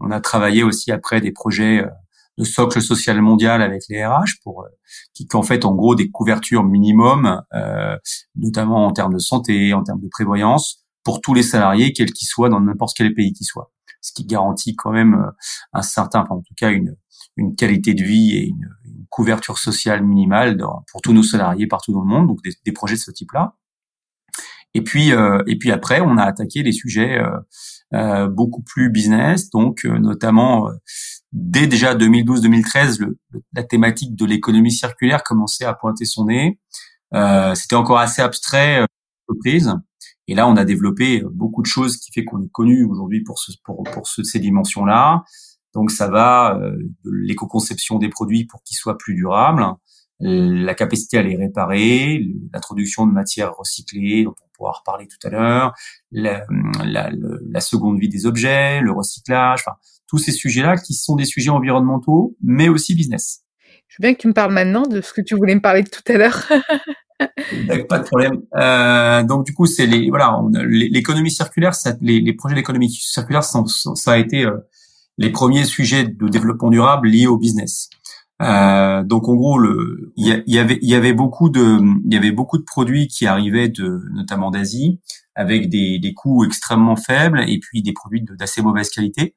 On 0.00 0.10
a 0.10 0.20
travaillé 0.20 0.62
aussi 0.62 0.90
après 0.90 1.20
des 1.20 1.30
projets 1.30 1.84
de 2.38 2.44
socle 2.44 2.82
social 2.82 3.20
mondial 3.20 3.62
avec 3.62 3.82
les 3.88 4.04
RH 4.04 4.40
pour 4.42 4.62
euh, 4.62 4.68
qui 5.14 5.26
en 5.32 5.42
fait 5.42 5.64
en 5.64 5.74
gros 5.74 5.94
des 5.94 6.10
couvertures 6.10 6.64
minimum, 6.64 7.42
euh, 7.54 7.96
notamment 8.34 8.86
en 8.86 8.92
termes 8.92 9.14
de 9.14 9.18
santé, 9.18 9.72
en 9.74 9.82
termes 9.82 10.00
de 10.00 10.08
prévoyance, 10.08 10.84
pour 11.04 11.20
tous 11.20 11.34
les 11.34 11.42
salariés, 11.42 11.92
quels 11.92 12.12
qu'ils 12.12 12.28
soient, 12.28 12.48
dans 12.48 12.60
n'importe 12.60 12.96
quel 12.96 13.14
pays 13.14 13.32
qu'ils 13.32 13.46
soient. 13.46 13.72
Ce 14.00 14.12
qui 14.12 14.24
garantit 14.24 14.76
quand 14.76 14.92
même 14.92 15.14
euh, 15.14 15.30
un 15.72 15.82
certain, 15.82 16.20
enfin, 16.20 16.34
en 16.34 16.42
tout 16.42 16.54
cas 16.56 16.70
une, 16.70 16.96
une 17.36 17.54
qualité 17.54 17.94
de 17.94 18.02
vie 18.02 18.36
et 18.36 18.46
une, 18.46 18.68
une 18.84 19.06
couverture 19.08 19.58
sociale 19.58 20.04
minimale 20.04 20.56
dans, 20.56 20.84
pour 20.90 21.00
tous 21.02 21.12
nos 21.12 21.22
salariés 21.22 21.66
partout 21.66 21.92
dans 21.92 22.02
le 22.02 22.08
monde, 22.08 22.26
donc 22.26 22.42
des, 22.42 22.52
des 22.64 22.72
projets 22.72 22.96
de 22.96 23.00
ce 23.00 23.10
type-là. 23.10 23.54
Et 24.76 24.82
puis, 24.82 25.12
euh, 25.12 25.42
et 25.46 25.56
puis 25.56 25.72
après, 25.72 26.02
on 26.02 26.18
a 26.18 26.22
attaqué 26.22 26.62
des 26.62 26.72
sujets 26.72 27.18
euh, 27.18 27.38
euh, 27.94 28.28
beaucoup 28.28 28.62
plus 28.62 28.90
business, 28.90 29.50
donc 29.50 29.84
notamment 29.84 30.68
dès 31.32 31.66
déjà 31.66 31.94
2012-2013, 31.94 33.06
la 33.52 33.62
thématique 33.62 34.16
de 34.16 34.24
l'économie 34.24 34.72
circulaire 34.72 35.22
commençait 35.22 35.64
à 35.64 35.74
pointer 35.74 36.04
son 36.04 36.26
nez. 36.26 36.58
Euh, 37.14 37.54
C'était 37.54 37.76
encore 37.76 37.98
assez 37.98 38.22
abstrait 38.22 38.80
euh, 38.80 38.86
entreprise. 39.28 39.74
Et 40.28 40.34
là, 40.34 40.48
on 40.48 40.56
a 40.56 40.64
développé 40.64 41.22
beaucoup 41.30 41.62
de 41.62 41.66
choses 41.66 41.98
qui 41.98 42.10
fait 42.12 42.24
qu'on 42.24 42.42
est 42.42 42.50
connu 42.50 42.84
aujourd'hui 42.84 43.22
pour, 43.22 43.38
ce, 43.38 43.52
pour, 43.64 43.84
pour 43.84 44.08
ce, 44.08 44.22
ces 44.24 44.40
dimensions-là. 44.40 45.22
Donc, 45.74 45.90
ça 45.90 46.08
va 46.08 46.56
euh, 46.56 46.76
de 47.04 47.10
l'éco-conception 47.12 47.98
des 47.98 48.08
produits 48.08 48.46
pour 48.46 48.62
qu'ils 48.62 48.76
soient 48.76 48.98
plus 48.98 49.14
durables, 49.14 49.64
la 50.20 50.74
capacité 50.74 51.18
à 51.18 51.22
les 51.22 51.36
réparer, 51.36 52.24
l'introduction 52.52 53.06
de 53.06 53.12
matières 53.12 53.54
recyclées, 53.54 54.24
dont 54.24 54.34
on 54.42 54.48
pourra 54.56 54.72
reparler 54.72 55.06
tout 55.06 55.26
à 55.26 55.30
l'heure, 55.30 55.74
la, 56.10 56.44
la, 56.84 57.10
la, 57.12 57.60
seconde 57.60 57.98
vie 57.98 58.08
des 58.08 58.24
objets, 58.24 58.80
le 58.80 58.92
recyclage, 58.92 59.60
enfin, 59.66 59.76
tous 60.08 60.18
ces 60.18 60.32
sujets-là 60.32 60.76
qui 60.76 60.94
sont 60.94 61.16
des 61.16 61.24
sujets 61.24 61.50
environnementaux, 61.50 62.36
mais 62.42 62.68
aussi 62.68 62.94
business. 62.94 63.42
Je 63.88 63.96
veux 63.98 64.08
bien 64.08 64.14
que 64.14 64.20
tu 64.20 64.28
me 64.28 64.32
parles 64.32 64.52
maintenant 64.52 64.82
de 64.82 65.00
ce 65.00 65.12
que 65.12 65.20
tu 65.20 65.34
voulais 65.36 65.54
me 65.54 65.60
parler 65.60 65.84
tout 65.84 66.02
à 66.12 66.16
l'heure. 66.16 66.46
pas 67.88 67.98
de 67.98 68.04
problème. 68.04 68.42
Euh, 68.56 69.22
donc 69.22 69.44
du 69.46 69.54
coup, 69.54 69.66
c'est 69.66 69.86
les 69.86 70.08
voilà, 70.08 70.40
l'économie 70.66 71.30
circulaire, 71.30 71.74
ça, 71.74 71.94
les, 72.00 72.20
les, 72.20 72.32
projets 72.32 72.54
d'économie 72.54 72.90
circulaire, 72.90 73.44
ça, 73.44 73.62
ça 73.66 74.12
a 74.12 74.18
été 74.18 74.44
euh, 74.44 74.56
les 75.18 75.30
premiers 75.30 75.64
sujets 75.64 76.04
de 76.04 76.28
développement 76.28 76.70
durable 76.70 77.08
liés 77.08 77.26
au 77.26 77.38
business. 77.38 77.90
Euh, 78.42 79.02
donc 79.02 79.28
en 79.28 79.34
gros, 79.34 79.58
le, 79.58 80.12
il 80.16 80.26
y, 80.26 80.54
y, 80.54 80.58
avait 80.58 80.78
y 80.82 80.94
avait 80.94 81.14
beaucoup 81.14 81.48
de 81.48 81.78
il 82.04 82.12
y 82.12 82.16
avait 82.16 82.32
beaucoup 82.32 82.58
de 82.58 82.64
produits 82.64 83.08
qui 83.08 83.26
arrivaient 83.26 83.68
de 83.68 84.02
notamment 84.12 84.50
d'Asie 84.50 85.00
avec 85.34 85.70
des, 85.70 85.98
des 85.98 86.12
coûts 86.12 86.44
extrêmement 86.44 86.96
faibles 86.96 87.44
et 87.48 87.58
puis 87.58 87.82
des 87.82 87.92
produits 87.92 88.22
d'assez 88.38 88.62
mauvaise 88.62 88.90
qualité 88.90 89.36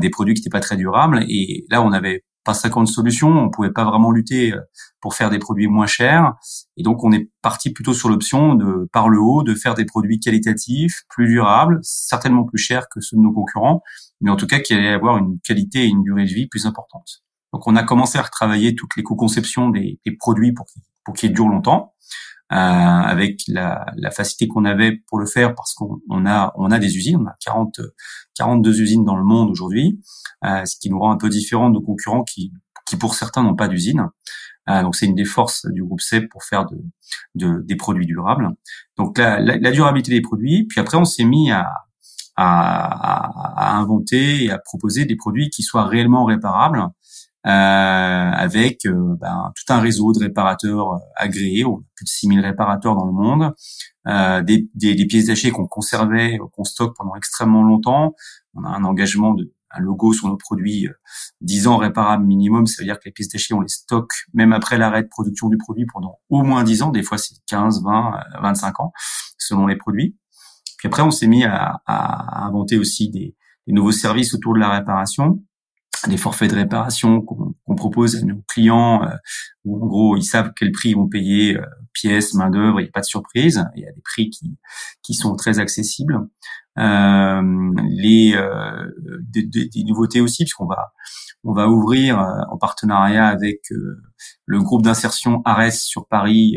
des 0.00 0.10
produits 0.10 0.34
qui 0.34 0.40
n'étaient 0.40 0.50
pas 0.50 0.60
très 0.60 0.76
durables. 0.76 1.24
Et 1.28 1.66
là, 1.70 1.82
on 1.82 1.90
n'avait 1.90 2.24
pas 2.48 2.54
50 2.54 2.88
solutions, 2.88 3.28
on 3.28 3.50
pouvait 3.50 3.72
pas 3.72 3.84
vraiment 3.84 4.10
lutter 4.10 4.54
euh, 4.54 4.60
pour 5.02 5.14
faire 5.14 5.28
des 5.28 5.38
produits 5.38 5.66
moins 5.66 5.86
chers. 5.86 6.32
Et 6.78 6.82
donc, 6.82 7.04
on 7.04 7.12
est 7.12 7.30
parti 7.42 7.70
plutôt 7.70 7.92
sur 7.92 8.08
l'option 8.08 8.54
de, 8.54 8.88
par 8.90 9.10
le 9.10 9.20
haut, 9.20 9.42
de 9.42 9.54
faire 9.54 9.74
des 9.74 9.84
produits 9.84 10.18
qualitatifs, 10.18 11.02
plus 11.10 11.28
durables, 11.28 11.78
certainement 11.82 12.44
plus 12.44 12.56
chers 12.56 12.88
que 12.88 13.00
ceux 13.00 13.16
de 13.16 13.22
nos 13.22 13.32
concurrents, 13.32 13.82
mais 14.22 14.30
en 14.30 14.36
tout 14.36 14.46
cas 14.46 14.60
qui 14.60 14.72
allaient 14.72 14.88
avoir 14.88 15.18
une 15.18 15.38
qualité 15.40 15.84
et 15.84 15.88
une 15.88 16.02
durée 16.02 16.24
de 16.24 16.32
vie 16.32 16.46
plus 16.46 16.64
importante. 16.64 17.22
Donc, 17.52 17.66
on 17.66 17.76
a 17.76 17.82
commencé 17.82 18.18
à 18.18 18.22
retravailler 18.22 18.74
toutes 18.74 18.96
les 18.96 19.02
co-conceptions 19.02 19.70
des, 19.70 20.00
produits 20.18 20.52
pour 20.52 21.14
qu'ils 21.14 21.32
durent 21.32 21.48
longtemps. 21.48 21.94
Euh, 22.50 22.56
avec 22.56 23.42
la, 23.46 23.84
la 23.98 24.10
facilité 24.10 24.48
qu'on 24.48 24.64
avait 24.64 25.02
pour 25.06 25.18
le 25.18 25.26
faire 25.26 25.54
parce 25.54 25.74
qu'on 25.74 26.00
on 26.08 26.24
a 26.24 26.54
on 26.56 26.70
a 26.70 26.78
des 26.78 26.96
usines, 26.96 27.18
on 27.18 27.26
a 27.26 27.36
40 27.44 27.78
42 28.36 28.80
usines 28.80 29.04
dans 29.04 29.16
le 29.16 29.24
monde 29.24 29.50
aujourd'hui, 29.50 30.00
euh, 30.46 30.64
ce 30.64 30.78
qui 30.80 30.88
nous 30.88 30.98
rend 30.98 31.12
un 31.12 31.18
peu 31.18 31.28
différent 31.28 31.68
de 31.68 31.74
nos 31.74 31.82
concurrents 31.82 32.24
qui 32.24 32.50
qui 32.86 32.96
pour 32.96 33.14
certains 33.14 33.42
n'ont 33.42 33.54
pas 33.54 33.68
d'usine. 33.68 34.08
Euh, 34.70 34.80
donc 34.80 34.96
c'est 34.96 35.04
une 35.04 35.14
des 35.14 35.26
forces 35.26 35.66
du 35.66 35.84
groupe 35.84 36.00
CEP 36.00 36.30
pour 36.30 36.42
faire 36.42 36.64
de, 36.64 36.78
de 37.34 37.60
des 37.66 37.76
produits 37.76 38.06
durables. 38.06 38.48
Donc 38.96 39.18
la, 39.18 39.40
la, 39.40 39.58
la, 39.58 39.70
durabilité 39.70 40.12
des 40.12 40.22
produits. 40.22 40.64
Puis 40.64 40.80
après 40.80 40.96
on 40.96 41.04
s'est 41.04 41.24
mis 41.24 41.50
à, 41.50 41.70
à, 42.36 43.72
à, 43.74 43.76
inventer 43.76 44.44
et 44.44 44.50
à 44.50 44.58
proposer 44.58 45.04
des 45.04 45.16
produits 45.16 45.50
qui 45.50 45.62
soient 45.62 45.84
réellement 45.84 46.24
réparables 46.24 46.82
avec 47.44 48.84
euh, 48.86 49.16
ben, 49.20 49.52
tout 49.54 49.72
un 49.72 49.80
réseau 49.80 50.12
de 50.12 50.18
réparateurs 50.18 50.94
euh, 50.94 50.98
agréés, 51.16 51.64
on 51.64 51.76
a 51.76 51.82
plus 51.94 52.04
de 52.04 52.08
6000 52.08 52.40
réparateurs 52.40 52.96
dans 52.96 53.06
le 53.06 53.12
monde, 53.12 53.54
des, 54.46 54.68
des, 54.74 54.94
des, 54.94 55.06
pièces 55.06 55.26
détachées 55.26 55.50
qu'on 55.50 55.66
conservait, 55.66 56.38
qu'on 56.52 56.64
stocke 56.64 56.96
pendant 56.96 57.14
extrêmement 57.14 57.62
longtemps. 57.62 58.14
On 58.54 58.64
a 58.64 58.68
un 58.68 58.84
engagement 58.84 59.34
de 59.34 59.52
un 59.70 59.80
logo 59.80 60.14
sur 60.14 60.28
nos 60.28 60.38
produits 60.38 60.88
10 61.42 61.66
ans 61.66 61.76
réparables 61.76 62.24
minimum, 62.24 62.66
ça 62.66 62.80
veut 62.80 62.86
dire 62.86 62.98
que 62.98 63.04
les 63.04 63.12
pièces 63.12 63.28
détachées, 63.28 63.52
on 63.52 63.60
les 63.60 63.68
stocke 63.68 64.12
même 64.32 64.54
après 64.54 64.78
l'arrêt 64.78 65.02
de 65.02 65.08
production 65.08 65.50
du 65.50 65.58
produit 65.58 65.84
pendant 65.92 66.18
au 66.30 66.42
moins 66.42 66.64
10 66.64 66.82
ans, 66.82 66.88
des 66.90 67.02
fois 67.02 67.18
c'est 67.18 67.34
15, 67.48 67.82
20, 67.84 68.20
25 68.42 68.80
ans, 68.80 68.92
selon 69.36 69.66
les 69.66 69.76
produits. 69.76 70.16
Puis 70.78 70.86
après, 70.86 71.02
on 71.02 71.10
s'est 71.10 71.26
mis 71.26 71.44
à, 71.44 71.80
à, 71.86 72.46
inventer 72.46 72.78
aussi 72.78 73.10
des, 73.10 73.36
des, 73.66 73.72
nouveaux 73.72 73.92
services 73.92 74.32
autour 74.32 74.54
de 74.54 74.60
la 74.60 74.70
réparation 74.70 75.42
des 76.06 76.16
forfaits 76.16 76.50
de 76.50 76.56
réparation 76.56 77.20
qu'on 77.20 77.74
propose 77.74 78.16
à 78.16 78.22
nos 78.22 78.42
clients, 78.46 79.02
euh, 79.02 79.16
où 79.64 79.82
en 79.82 79.86
gros 79.86 80.16
ils 80.16 80.24
savent 80.24 80.52
quel 80.56 80.70
prix 80.70 80.90
ils 80.90 80.96
vont 80.96 81.08
payer, 81.08 81.56
euh, 81.56 81.64
pièces, 81.92 82.34
main 82.34 82.50
d'œuvre, 82.50 82.80
il 82.80 82.84
n'y 82.84 82.88
a 82.88 82.92
pas 82.92 83.00
de 83.00 83.06
surprise, 83.06 83.64
il 83.74 83.82
y 83.82 83.86
a 83.86 83.92
des 83.92 84.02
prix 84.02 84.30
qui 84.30 84.56
qui 85.02 85.14
sont 85.14 85.34
très 85.34 85.58
accessibles. 85.58 86.18
Euh, 86.78 87.42
les 87.88 88.34
euh, 88.36 88.86
des, 89.22 89.42
des, 89.44 89.84
nouveautés 89.84 90.20
aussi, 90.20 90.44
puisqu'on 90.44 90.66
va 90.66 90.92
on 91.44 91.52
va 91.52 91.68
ouvrir 91.68 92.18
en 92.50 92.58
partenariat 92.58 93.26
avec 93.26 93.60
le 94.44 94.62
groupe 94.62 94.82
d'insertion 94.82 95.40
ARES 95.44 95.70
sur 95.72 96.06
Paris, 96.08 96.56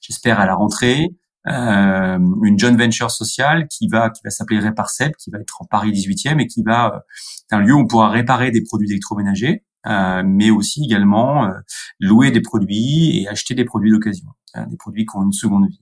j'espère 0.00 0.38
à 0.38 0.46
la 0.46 0.54
rentrée, 0.54 1.08
euh, 1.46 2.18
une 2.42 2.58
joint 2.58 2.76
venture 2.76 3.10
sociale 3.10 3.68
qui 3.68 3.88
va 3.88 4.10
qui 4.10 4.20
va 4.24 4.30
s'appeler 4.30 4.58
Réparcep, 4.58 5.16
qui 5.16 5.30
va 5.30 5.38
être 5.38 5.62
en 5.62 5.64
Paris 5.64 5.92
18e 5.92 6.40
et 6.40 6.46
qui 6.46 6.62
va 6.62 6.86
euh, 6.86 6.98
être 6.98 7.52
un 7.52 7.60
lieu 7.60 7.74
où 7.74 7.78
on 7.80 7.86
pourra 7.86 8.10
réparer 8.10 8.50
des 8.50 8.62
produits 8.62 8.90
électroménagers, 8.90 9.64
euh, 9.86 10.22
mais 10.26 10.50
aussi 10.50 10.84
également 10.84 11.46
euh, 11.46 11.52
louer 12.00 12.30
des 12.30 12.40
produits 12.40 13.22
et 13.22 13.28
acheter 13.28 13.54
des 13.54 13.64
produits 13.64 13.90
d'occasion, 13.90 14.28
des 14.56 14.76
produits 14.76 15.06
qui 15.06 15.16
ont 15.16 15.24
une 15.24 15.32
seconde 15.32 15.68
vie 15.68 15.80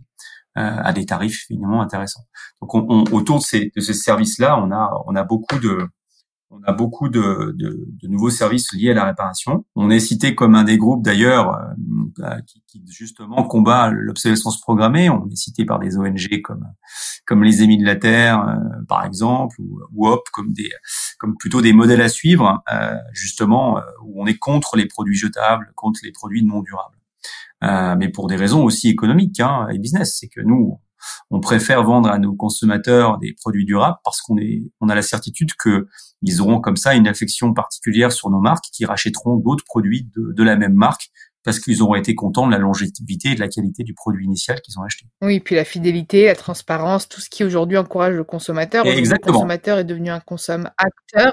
à 0.58 0.94
des 0.94 1.04
tarifs 1.04 1.44
évidemment 1.50 1.82
intéressants. 1.82 2.24
Donc 2.62 2.74
on, 2.74 2.86
on, 2.88 3.02
autour 3.12 3.40
de 3.40 3.42
ces, 3.42 3.72
de 3.76 3.80
ces 3.82 3.92
services-là, 3.92 4.58
on 4.58 4.70
a 4.72 4.90
on 5.06 5.14
a 5.14 5.22
beaucoup 5.22 5.58
de 5.58 5.86
on 6.50 6.62
a 6.62 6.72
beaucoup 6.72 7.08
de, 7.08 7.54
de, 7.56 7.86
de, 7.86 8.08
nouveaux 8.08 8.30
services 8.30 8.72
liés 8.72 8.90
à 8.90 8.94
la 8.94 9.04
réparation. 9.04 9.64
On 9.74 9.90
est 9.90 9.98
cité 9.98 10.34
comme 10.34 10.54
un 10.54 10.62
des 10.62 10.78
groupes 10.78 11.04
d'ailleurs 11.04 11.56
euh, 12.20 12.40
qui, 12.46 12.62
qui, 12.66 12.82
justement 12.88 13.42
combat 13.42 13.90
l'obsolescence 13.90 14.60
programmée. 14.60 15.10
On 15.10 15.28
est 15.28 15.36
cité 15.36 15.64
par 15.64 15.78
des 15.78 15.96
ONG 15.96 16.40
comme 16.42 16.64
comme 17.26 17.42
les 17.42 17.62
Émis 17.62 17.78
de 17.78 17.84
la 17.84 17.96
Terre, 17.96 18.46
euh, 18.46 18.84
par 18.88 19.04
exemple, 19.04 19.56
ou, 19.60 19.80
ou 19.92 20.06
HOP 20.06 20.22
comme 20.32 20.52
des 20.52 20.70
comme 21.18 21.36
plutôt 21.36 21.60
des 21.60 21.72
modèles 21.72 22.02
à 22.02 22.08
suivre, 22.08 22.62
euh, 22.72 22.94
justement 23.12 23.80
où 24.04 24.22
on 24.22 24.26
est 24.26 24.38
contre 24.38 24.76
les 24.76 24.86
produits 24.86 25.16
jetables, 25.16 25.72
contre 25.74 26.00
les 26.04 26.12
produits 26.12 26.44
non 26.44 26.62
durables. 26.62 26.98
mais 27.98 28.08
pour 28.08 28.28
des 28.28 28.36
raisons 28.36 28.62
aussi 28.62 28.88
économiques 28.88 29.40
hein, 29.40 29.66
et 29.72 29.78
business, 29.78 30.18
c'est 30.20 30.28
que 30.28 30.40
nous 30.40 30.78
on 31.30 31.40
préfère 31.40 31.82
vendre 31.82 32.10
à 32.10 32.18
nos 32.18 32.34
consommateurs 32.34 33.18
des 33.18 33.34
produits 33.34 33.64
durables 33.64 33.98
parce 34.04 34.20
qu'on 34.20 34.36
a 34.36 34.94
la 34.94 35.02
certitude 35.02 35.54
que 35.54 35.86
ils 36.22 36.40
auront 36.40 36.60
comme 36.60 36.76
ça 36.76 36.94
une 36.94 37.08
affection 37.08 37.52
particulière 37.52 38.12
sur 38.12 38.30
nos 38.30 38.40
marques 38.40 38.66
qui 38.72 38.84
rachèteront 38.84 39.36
d'autres 39.36 39.64
produits 39.64 40.08
de 40.16 40.42
la 40.42 40.56
même 40.56 40.74
marque 40.74 41.10
parce 41.46 41.60
qu'ils 41.60 41.80
auront 41.80 41.94
été 41.94 42.16
contents 42.16 42.44
de 42.44 42.50
la 42.50 42.58
longévité 42.58 43.30
et 43.30 43.34
de 43.36 43.40
la 43.40 43.46
qualité 43.46 43.84
du 43.84 43.94
produit 43.94 44.24
initial 44.24 44.60
qu'ils 44.60 44.78
ont 44.80 44.82
acheté. 44.82 45.06
Oui, 45.22 45.38
puis 45.38 45.54
la 45.54 45.64
fidélité, 45.64 46.26
la 46.26 46.34
transparence, 46.34 47.08
tout 47.08 47.20
ce 47.20 47.30
qui 47.30 47.44
aujourd'hui 47.44 47.78
encourage 47.78 48.14
le 48.14 48.24
consommateur. 48.24 48.84
Exactement. 48.84 49.28
Le 49.28 49.32
consommateur 49.34 49.78
est 49.78 49.84
devenu 49.84 50.10
un 50.10 50.18
consomme 50.18 50.68
acteur 50.76 51.32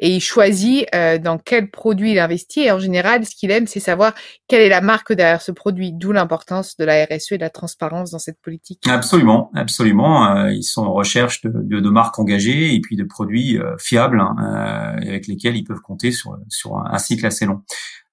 et 0.00 0.10
il 0.10 0.20
choisit 0.20 0.86
euh, 0.96 1.18
dans 1.18 1.38
quel 1.38 1.70
produit 1.70 2.10
il 2.10 2.18
investit. 2.18 2.62
Et 2.62 2.72
en 2.72 2.80
général, 2.80 3.24
ce 3.24 3.36
qu'il 3.36 3.52
aime, 3.52 3.68
c'est 3.68 3.78
savoir 3.78 4.14
quelle 4.48 4.62
est 4.62 4.68
la 4.68 4.80
marque 4.80 5.12
derrière 5.12 5.40
ce 5.40 5.52
produit, 5.52 5.92
d'où 5.92 6.10
l'importance 6.10 6.76
de 6.76 6.84
la 6.84 7.04
RSE 7.04 7.30
et 7.30 7.36
de 7.36 7.42
la 7.42 7.50
transparence 7.50 8.10
dans 8.10 8.18
cette 8.18 8.40
politique. 8.42 8.82
Absolument, 8.88 9.52
absolument. 9.54 10.36
Euh, 10.36 10.52
ils 10.52 10.64
sont 10.64 10.82
en 10.82 10.92
recherche 10.92 11.42
de, 11.42 11.52
de, 11.54 11.78
de, 11.78 11.88
marques 11.88 12.18
engagées 12.18 12.74
et 12.74 12.80
puis 12.80 12.96
de 12.96 13.04
produits 13.04 13.58
euh, 13.58 13.76
fiables 13.78 14.20
hein, 14.20 14.34
euh, 14.40 15.08
avec 15.08 15.28
lesquels 15.28 15.56
ils 15.56 15.64
peuvent 15.64 15.80
compter 15.80 16.10
sur, 16.10 16.36
sur 16.48 16.76
un, 16.78 16.90
un 16.92 16.98
cycle 16.98 17.24
assez 17.24 17.46
long. 17.46 17.62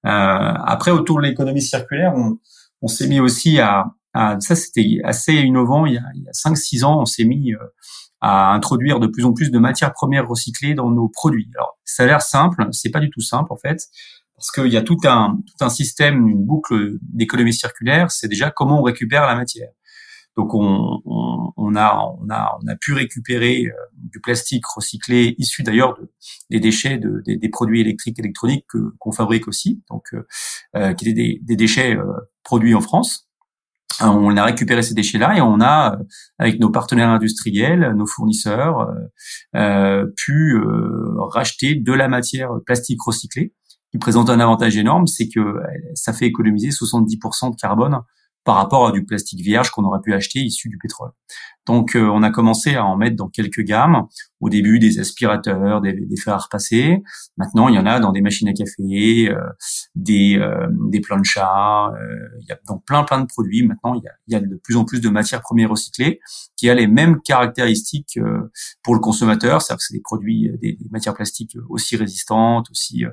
Euh, 0.06 0.08
après, 0.08 0.90
autour 0.90 1.18
de 1.18 1.22
l'économie 1.22 1.62
circulaire, 1.62 2.12
on, 2.14 2.38
on 2.82 2.88
s'est 2.88 3.06
mis 3.06 3.20
aussi 3.20 3.60
à, 3.60 3.86
à 4.14 4.38
ça 4.40 4.56
c'était 4.56 4.98
assez 5.04 5.34
innovant. 5.34 5.86
Il 5.86 5.94
y 5.94 5.98
a, 5.98 6.02
il 6.14 6.22
y 6.22 6.28
a 6.28 6.32
5-6 6.32 6.84
ans, 6.84 7.00
on 7.00 7.04
s'est 7.04 7.24
mis 7.24 7.52
euh, 7.54 7.58
à 8.20 8.52
introduire 8.52 9.00
de 9.00 9.06
plus 9.06 9.24
en 9.24 9.32
plus 9.32 9.50
de 9.50 9.58
matières 9.58 9.92
premières 9.92 10.28
recyclées 10.28 10.74
dans 10.74 10.90
nos 10.90 11.08
produits. 11.08 11.50
Alors, 11.56 11.78
ça 11.84 12.02
a 12.04 12.06
l'air 12.06 12.22
simple, 12.22 12.68
c'est 12.72 12.90
pas 12.90 13.00
du 13.00 13.10
tout 13.10 13.20
simple 13.20 13.52
en 13.52 13.56
fait, 13.56 13.86
parce 14.36 14.50
qu'il 14.50 14.72
y 14.72 14.76
a 14.76 14.82
tout 14.82 14.98
un 15.04 15.38
tout 15.46 15.64
un 15.64 15.70
système, 15.70 16.28
une 16.28 16.44
boucle 16.44 16.98
d'économie 17.02 17.54
circulaire. 17.54 18.10
C'est 18.10 18.28
déjà 18.28 18.50
comment 18.50 18.80
on 18.80 18.82
récupère 18.82 19.26
la 19.26 19.34
matière. 19.34 19.70
Donc 20.40 20.54
on, 20.54 21.76
a, 21.76 22.76
pu 22.80 22.94
récupérer 22.94 23.66
euh, 23.66 23.72
du 23.94 24.20
plastique 24.20 24.64
recyclé 24.66 25.34
issu 25.36 25.62
d'ailleurs 25.62 25.98
de, 26.00 26.10
des 26.48 26.60
déchets 26.60 26.96
de, 26.96 27.22
des, 27.26 27.48
produits 27.50 27.82
électriques 27.82 28.18
électroniques 28.18 28.64
qu'on 28.98 29.12
fabrique 29.12 29.46
aussi, 29.48 29.82
donc 29.90 30.04
euh, 30.14 30.26
euh, 30.76 30.94
qui 30.94 31.04
étaient 31.04 31.14
des, 31.14 31.40
des 31.42 31.56
déchets 31.56 31.94
euh, 31.94 32.04
produits 32.42 32.74
en 32.74 32.80
France. 32.80 33.28
On 34.00 34.34
a 34.38 34.44
récupéré 34.44 34.82
ces 34.82 34.94
déchets-là 34.94 35.36
et 35.36 35.42
on 35.42 35.60
a, 35.60 35.98
avec 36.38 36.58
nos 36.58 36.70
partenaires 36.70 37.10
industriels, 37.10 37.92
nos 37.94 38.06
fournisseurs, 38.06 38.88
euh, 39.54 40.06
pu 40.16 40.58
racheter 41.18 41.74
de 41.74 41.92
la 41.92 42.08
matière 42.08 42.48
plastique 42.64 43.02
recyclée, 43.02 43.52
qui 43.90 43.98
présente 43.98 44.30
un 44.30 44.40
avantage 44.40 44.78
énorme, 44.78 45.06
c'est 45.06 45.28
que 45.28 45.56
ça 45.92 46.14
fait 46.14 46.24
économiser 46.24 46.70
70% 46.70 47.50
de 47.50 47.56
carbone 47.56 48.00
par 48.44 48.56
rapport 48.56 48.86
à 48.86 48.92
du 48.92 49.04
plastique 49.04 49.40
vierge 49.40 49.70
qu'on 49.70 49.84
aurait 49.84 50.00
pu 50.00 50.14
acheter 50.14 50.40
issu 50.40 50.68
du 50.68 50.78
pétrole. 50.78 51.10
Donc 51.66 51.94
euh, 51.94 52.08
on 52.08 52.22
a 52.22 52.30
commencé 52.30 52.74
à 52.74 52.84
en 52.84 52.96
mettre 52.96 53.16
dans 53.16 53.28
quelques 53.28 53.60
gammes. 53.60 54.06
Au 54.40 54.48
début 54.48 54.78
des 54.78 54.98
aspirateurs, 54.98 55.82
des, 55.82 55.92
des 55.92 56.16
fers 56.16 56.32
à 56.32 56.38
repasser. 56.38 57.02
Maintenant 57.36 57.68
il 57.68 57.74
y 57.74 57.78
en 57.78 57.84
a 57.84 58.00
dans 58.00 58.10
des 58.12 58.22
machines 58.22 58.48
à 58.48 58.54
café, 58.54 59.28
euh, 59.28 59.38
des 59.94 60.38
euh, 60.38 60.66
des 60.88 61.00
planchas. 61.00 61.92
Euh, 61.92 62.28
il 62.40 62.46
y 62.48 62.52
a 62.52 62.58
dans 62.66 62.78
plein 62.78 63.04
plein 63.04 63.20
de 63.20 63.26
produits. 63.26 63.66
Maintenant 63.66 63.94
il 63.94 64.02
y 64.02 64.08
a, 64.08 64.12
il 64.26 64.32
y 64.32 64.36
a 64.36 64.40
de 64.40 64.56
plus 64.56 64.76
en 64.76 64.86
plus 64.86 65.02
de 65.02 65.10
matières 65.10 65.42
premières 65.42 65.68
recyclées 65.68 66.20
qui 66.56 66.70
a 66.70 66.74
les 66.74 66.86
mêmes 66.86 67.20
caractéristiques 67.20 68.18
pour 68.82 68.94
le 68.94 69.00
consommateur. 69.00 69.60
C'est-à-dire 69.60 69.78
que 69.78 69.84
c'est 69.84 69.94
des 69.94 70.02
produits, 70.02 70.50
des, 70.60 70.72
des, 70.72 70.88
matières 70.90 71.14
plastiques 71.14 71.56
aussi 71.68 71.96
résistantes, 71.96 72.70
aussi. 72.70 73.04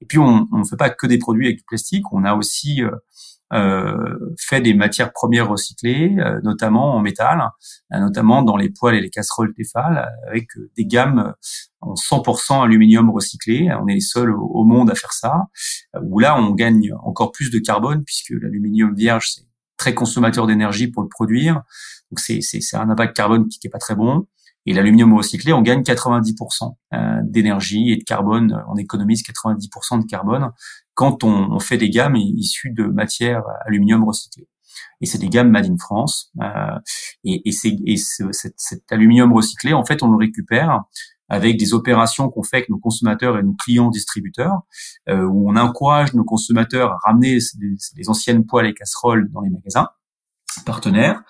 et 0.00 0.06
puis 0.06 0.18
on 0.18 0.46
ne 0.50 0.64
fait 0.64 0.76
pas 0.76 0.90
que 0.90 1.06
des 1.06 1.18
produits 1.18 1.46
avec 1.46 1.58
du 1.58 1.64
plastique. 1.64 2.10
On 2.12 2.24
a 2.24 2.34
aussi 2.34 2.82
euh, 2.82 2.90
fait 4.38 4.60
des 4.60 4.74
matières 4.74 5.12
premières 5.12 5.48
recyclées, 5.48 6.16
euh, 6.18 6.40
notamment 6.42 6.94
en 6.94 7.00
métal, 7.00 7.50
euh, 7.92 7.98
notamment 7.98 8.42
dans 8.42 8.56
les 8.56 8.70
poêles 8.70 8.94
et 8.94 9.00
les 9.00 9.10
casseroles 9.10 9.52
Tefal, 9.54 10.08
avec 10.28 10.48
des 10.76 10.86
gammes 10.86 11.34
en 11.80 11.94
100% 11.94 12.62
aluminium 12.62 13.10
recyclé. 13.10 13.68
On 13.80 13.88
est 13.88 13.94
les 13.94 14.00
seuls 14.00 14.32
au 14.32 14.64
monde 14.64 14.90
à 14.90 14.94
faire 14.94 15.12
ça. 15.12 15.46
Où 16.02 16.18
là, 16.18 16.40
on 16.40 16.50
gagne 16.52 16.92
encore 17.02 17.32
plus 17.32 17.50
de 17.50 17.58
carbone 17.58 18.04
puisque 18.04 18.30
l'aluminium 18.30 18.94
vierge 18.94 19.32
c'est 19.34 19.46
très 19.76 19.94
consommateur 19.94 20.46
d'énergie 20.46 20.88
pour 20.88 21.02
le 21.02 21.08
produire. 21.08 21.62
Donc 22.10 22.20
c'est 22.20 22.40
c'est 22.42 22.76
un 22.76 22.90
impact 22.90 23.16
carbone 23.16 23.48
qui 23.48 23.58
n'est 23.64 23.70
pas 23.70 23.78
très 23.78 23.94
bon. 23.94 24.26
Et 24.66 24.74
l'aluminium 24.74 25.14
recyclé, 25.14 25.52
on 25.52 25.62
gagne 25.62 25.82
90% 25.82 26.74
d'énergie 27.22 27.92
et 27.92 27.96
de 27.96 28.04
carbone, 28.04 28.62
on 28.68 28.76
économise 28.76 29.22
90% 29.22 30.02
de 30.02 30.06
carbone 30.06 30.50
quand 30.94 31.24
on, 31.24 31.58
fait 31.60 31.78
des 31.78 31.88
gammes 31.88 32.16
issues 32.16 32.70
de 32.70 32.84
matières 32.84 33.42
aluminium 33.64 34.04
recyclées. 34.04 34.48
Et 35.00 35.06
c'est 35.06 35.18
des 35.18 35.28
gammes 35.28 35.50
made 35.50 35.66
in 35.66 35.78
France. 35.78 36.30
Euh, 36.42 36.78
et, 37.24 37.48
et, 37.48 37.54
et 37.86 37.96
cet, 37.96 38.54
cet, 38.56 38.92
aluminium 38.92 39.32
recyclé, 39.32 39.72
en 39.72 39.84
fait, 39.84 40.02
on 40.02 40.10
le 40.10 40.16
récupère 40.16 40.82
avec 41.30 41.56
des 41.56 41.72
opérations 41.74 42.28
qu'on 42.28 42.42
fait 42.42 42.58
avec 42.58 42.68
nos 42.68 42.78
consommateurs 42.78 43.38
et 43.38 43.42
nos 43.42 43.54
clients 43.54 43.88
distributeurs, 43.88 44.62
euh, 45.08 45.24
où 45.24 45.50
on 45.50 45.56
encourage 45.56 46.12
nos 46.12 46.24
consommateurs 46.24 46.92
à 46.92 46.98
ramener 47.06 47.38
les 47.96 48.08
anciennes 48.08 48.44
poêles 48.44 48.66
et 48.66 48.74
casseroles 48.74 49.30
dans 49.30 49.40
les 49.40 49.50
magasins 49.50 49.88
partenaires. 50.66 51.22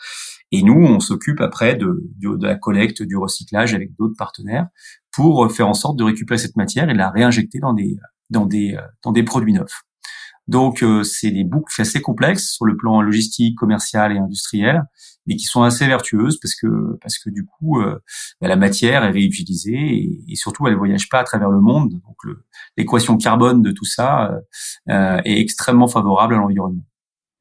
Et 0.52 0.62
nous, 0.62 0.74
on 0.74 1.00
s'occupe 1.00 1.40
après 1.40 1.76
de, 1.76 2.02
de, 2.18 2.44
la 2.44 2.56
collecte, 2.56 3.02
du 3.02 3.16
recyclage 3.16 3.74
avec 3.74 3.94
d'autres 3.96 4.16
partenaires 4.18 4.66
pour 5.12 5.50
faire 5.52 5.68
en 5.68 5.74
sorte 5.74 5.96
de 5.96 6.04
récupérer 6.04 6.38
cette 6.38 6.56
matière 6.56 6.88
et 6.90 6.92
de 6.92 6.98
la 6.98 7.10
réinjecter 7.10 7.60
dans 7.60 7.72
des, 7.72 7.96
dans 8.30 8.46
des, 8.46 8.74
euh, 8.74 8.82
dans 9.04 9.12
des 9.12 9.22
produits 9.22 9.52
neufs. 9.52 9.82
Donc, 10.50 10.82
euh, 10.82 11.04
c'est 11.04 11.30
des 11.30 11.44
boucles 11.44 11.80
assez 11.80 12.00
complexes 12.00 12.50
sur 12.54 12.64
le 12.64 12.76
plan 12.76 13.00
logistique, 13.02 13.56
commercial 13.56 14.12
et 14.12 14.18
industriel, 14.18 14.82
mais 15.26 15.36
qui 15.36 15.44
sont 15.44 15.62
assez 15.62 15.86
vertueuses 15.86 16.40
parce 16.40 16.56
que 16.56 16.98
parce 17.00 17.18
que 17.18 17.30
du 17.30 17.44
coup, 17.44 17.80
euh, 17.80 18.00
bah, 18.40 18.48
la 18.48 18.56
matière 18.56 19.04
est 19.04 19.10
réutilisée 19.10 19.78
et, 19.78 20.24
et, 20.26 20.34
surtout, 20.34 20.66
elle 20.66 20.72
ne 20.72 20.78
voyage 20.78 21.08
pas 21.08 21.20
à 21.20 21.24
travers 21.24 21.50
le 21.50 21.60
monde. 21.60 21.92
Donc, 21.92 22.36
l'équation 22.76 23.16
carbone 23.16 23.62
de 23.62 23.70
tout 23.70 23.84
ça 23.84 24.40
euh, 24.88 25.20
est 25.24 25.38
extrêmement 25.38 25.86
favorable 25.86 26.34
à 26.34 26.38
l'environnement. 26.38 26.82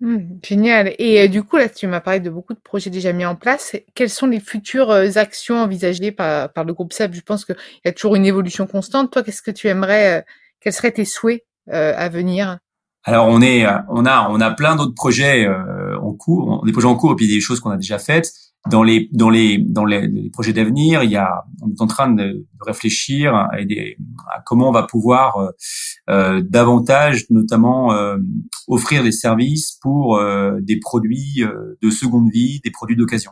Mmh, 0.02 0.40
génial. 0.44 0.96
Et 0.98 1.28
du 1.28 1.44
coup, 1.44 1.58
là, 1.58 1.68
tu 1.68 1.86
m'as 1.88 2.00
parlé 2.00 2.20
de 2.20 2.30
beaucoup 2.30 2.54
de 2.54 2.60
projets 2.60 2.90
déjà 2.90 3.12
mis 3.12 3.26
en 3.26 3.36
place. 3.36 3.76
Quelles 3.96 4.10
sont 4.10 4.28
les 4.28 4.40
futures 4.40 4.92
actions 4.92 5.58
envisagées 5.58 6.12
par, 6.12 6.50
le 6.66 6.74
groupe 6.74 6.94
SEB 6.94 7.14
Je 7.14 7.22
pense 7.22 7.44
qu'il 7.44 7.58
y 7.84 7.90
a 7.90 7.92
toujours 7.92 8.16
une 8.16 8.26
évolution 8.26 8.66
constante. 8.66 9.12
Toi, 9.12 9.24
qu'est-ce 9.24 9.42
que 9.42 9.52
tu 9.52 9.68
aimerais 9.68 10.26
quels 10.62 10.74
seraient 10.74 10.92
tes 10.92 11.06
souhaits 11.06 11.46
euh, 11.70 11.94
à 11.96 12.10
venir? 12.10 12.58
Alors 13.04 13.28
on 13.28 13.42
est, 13.42 13.66
on 13.90 14.06
a, 14.06 14.28
on 14.30 14.42
a 14.42 14.52
plein 14.52 14.76
d'autres 14.76 14.94
projets 14.94 15.46
euh, 15.46 15.98
en 16.00 16.14
cours, 16.14 16.64
des 16.66 16.72
projets 16.72 16.88
en 16.88 16.96
cours 16.96 17.14
et 17.14 17.16
puis 17.16 17.28
des 17.28 17.40
choses 17.40 17.60
qu'on 17.60 17.70
a 17.70 17.78
déjà 17.78 17.98
faites. 17.98 18.32
Dans 18.70 18.84
les, 18.84 19.10
dans 19.14 19.30
les, 19.30 19.58
dans 19.58 19.86
les, 19.86 20.30
projets 20.32 20.52
d'avenir, 20.52 21.02
il 21.04 21.12
y 21.12 21.16
a, 21.16 21.46
on 21.62 21.70
est 21.70 21.82
en 21.82 21.88
train 21.88 22.12
de, 22.12 22.46
réfléchir 22.60 23.34
à, 23.34 23.50
comment 24.46 24.68
on 24.70 24.74
va 24.74 24.84
pouvoir 24.84 25.38
euh, 25.38 25.52
euh 26.10 26.42
davantage, 26.42 27.26
notamment, 27.30 27.94
euh, 27.94 28.18
offrir 28.68 29.02
des 29.04 29.14
services 29.14 29.80
pour 29.82 30.22
des 30.62 30.78
produits 30.80 31.44
de 31.82 31.90
seconde 31.90 32.30
vie, 32.32 32.60
des 32.64 32.72
produits 32.72 32.98
d'occasion. 32.98 33.32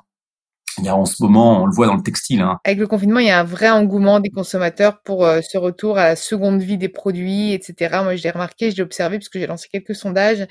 Il 0.80 0.86
y 0.86 0.90
a 0.90 0.96
en 0.96 1.06
ce 1.06 1.24
moment, 1.24 1.64
on 1.64 1.66
le 1.66 1.74
voit 1.74 1.88
dans 1.88 1.96
le 1.96 2.04
textile. 2.04 2.42
Hein. 2.42 2.60
Avec 2.64 2.78
le 2.78 2.88
confinement, 2.88 3.20
il 3.20 3.28
y 3.28 3.32
a 3.32 3.40
un 3.40 3.44
vrai 3.44 3.70
engouement 3.70 4.20
des 4.20 4.30
consommateurs 4.30 5.02
pour 5.02 5.26
euh, 5.26 5.42
ce 5.42 5.58
retour 5.58 5.98
à 5.98 6.10
la 6.10 6.16
seconde 6.16 6.62
vie 6.62 6.78
des 6.78 6.90
produits, 6.90 7.54
etc. 7.54 8.00
Moi, 8.04 8.16
je 8.16 8.24
l'ai 8.24 8.30
remarqué, 8.30 8.70
je 8.70 8.76
l'ai 8.76 8.84
observé 8.84 9.18
puisque 9.18 9.40
j'ai 9.40 9.48
lancé 9.48 9.68
quelques 9.72 9.96
sondages 9.96 10.46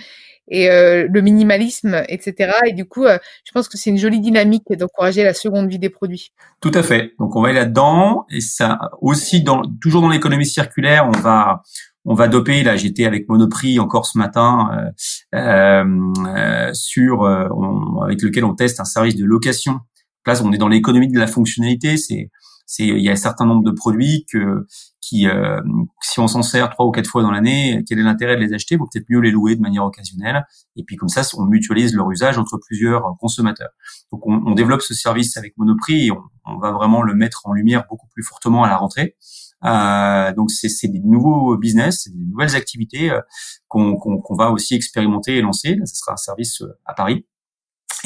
et 0.48 0.70
euh, 0.70 1.08
le 1.10 1.20
minimalisme, 1.20 2.02
etc. 2.08 2.52
Et 2.66 2.72
du 2.72 2.84
coup, 2.84 3.04
euh, 3.04 3.18
je 3.44 3.52
pense 3.52 3.68
que 3.68 3.76
c'est 3.76 3.90
une 3.90 3.98
jolie 3.98 4.20
dynamique 4.20 4.64
d'encourager 4.70 5.24
la 5.24 5.34
seconde 5.34 5.68
vie 5.68 5.78
des 5.78 5.90
produits. 5.90 6.32
Tout 6.60 6.72
à 6.74 6.82
fait. 6.82 7.12
Donc, 7.18 7.34
on 7.36 7.42
va 7.42 7.48
aller 7.48 7.58
là-dedans 7.58 8.26
et 8.30 8.40
ça 8.40 8.78
aussi 9.00 9.42
dans 9.42 9.62
toujours 9.80 10.02
dans 10.02 10.08
l'économie 10.08 10.46
circulaire, 10.46 11.06
on 11.06 11.18
va 11.20 11.62
on 12.04 12.14
va 12.14 12.28
doper. 12.28 12.62
Là, 12.62 12.76
j'étais 12.76 13.04
avec 13.04 13.28
Monoprix 13.28 13.80
encore 13.80 14.06
ce 14.06 14.18
matin 14.18 14.92
euh, 15.34 16.72
sur 16.72 17.26
avec 17.26 18.22
lequel 18.22 18.44
on 18.44 18.54
teste 18.54 18.78
un 18.78 18.84
service 18.84 19.16
de 19.16 19.24
location. 19.24 19.80
Là, 20.26 20.34
on 20.42 20.52
est 20.52 20.58
dans 20.58 20.68
l'économie 20.68 21.08
de 21.08 21.18
la 21.18 21.26
fonctionnalité. 21.26 21.96
C'est 21.96 22.30
c'est 22.66 22.84
il 22.84 22.98
y 22.98 23.08
a 23.08 23.12
un 23.12 23.16
certain 23.16 23.46
nombre 23.46 23.62
de 23.62 23.70
produits 23.70 24.26
que 24.30 24.66
qui 25.00 25.28
euh, 25.28 25.60
si 26.02 26.18
on 26.18 26.26
s'en 26.26 26.42
sert 26.42 26.68
trois 26.68 26.84
ou 26.84 26.90
quatre 26.90 27.08
fois 27.08 27.22
dans 27.22 27.30
l'année, 27.30 27.84
quel 27.88 28.00
est 28.00 28.02
l'intérêt 28.02 28.34
de 28.36 28.40
les 28.40 28.52
acheter? 28.52 28.76
Vaut 28.76 28.88
peut-être 28.92 29.06
mieux 29.08 29.20
les 29.20 29.30
louer 29.30 29.54
de 29.54 29.60
manière 29.60 29.84
occasionnelle. 29.84 30.44
Et 30.74 30.82
puis 30.82 30.96
comme 30.96 31.08
ça, 31.08 31.22
on 31.38 31.44
mutualise 31.44 31.94
leur 31.94 32.10
usage 32.10 32.38
entre 32.38 32.58
plusieurs 32.58 33.16
consommateurs. 33.20 33.70
Donc 34.10 34.26
on, 34.26 34.52
développe 34.54 34.82
ce 34.82 34.94
service 34.94 35.36
avec 35.36 35.56
Monoprix 35.56 36.08
et 36.08 36.10
on, 36.10 36.58
va 36.58 36.72
vraiment 36.72 37.02
le 37.02 37.14
mettre 37.14 37.42
en 37.44 37.52
lumière 37.52 37.84
beaucoup 37.88 38.08
plus 38.08 38.24
fortement 38.24 38.64
à 38.64 38.68
la 38.68 38.76
rentrée. 38.76 39.16
Euh, 39.64 40.34
donc 40.34 40.50
c'est 40.50 40.88
des 40.88 41.00
nouveaux 41.00 41.56
business, 41.56 42.08
des 42.08 42.24
nouvelles 42.24 42.56
activités 42.56 43.10
euh, 43.10 43.20
qu'on 43.68 44.36
va 44.36 44.50
aussi 44.50 44.74
expérimenter 44.74 45.36
et 45.36 45.40
lancer. 45.40 45.78
Ce 45.84 45.94
sera 45.94 46.14
un 46.14 46.16
service 46.16 46.62
à 46.84 46.94
Paris. 46.94 47.26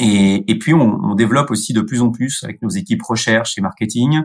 Et, 0.01 0.51
et 0.51 0.57
puis, 0.57 0.73
on, 0.73 0.99
on, 1.03 1.15
développe 1.15 1.51
aussi 1.51 1.73
de 1.73 1.81
plus 1.81 2.01
en 2.01 2.09
plus 2.09 2.43
avec 2.43 2.61
nos 2.61 2.69
équipes 2.69 3.03
recherche 3.03 3.57
et 3.57 3.61
marketing. 3.61 4.23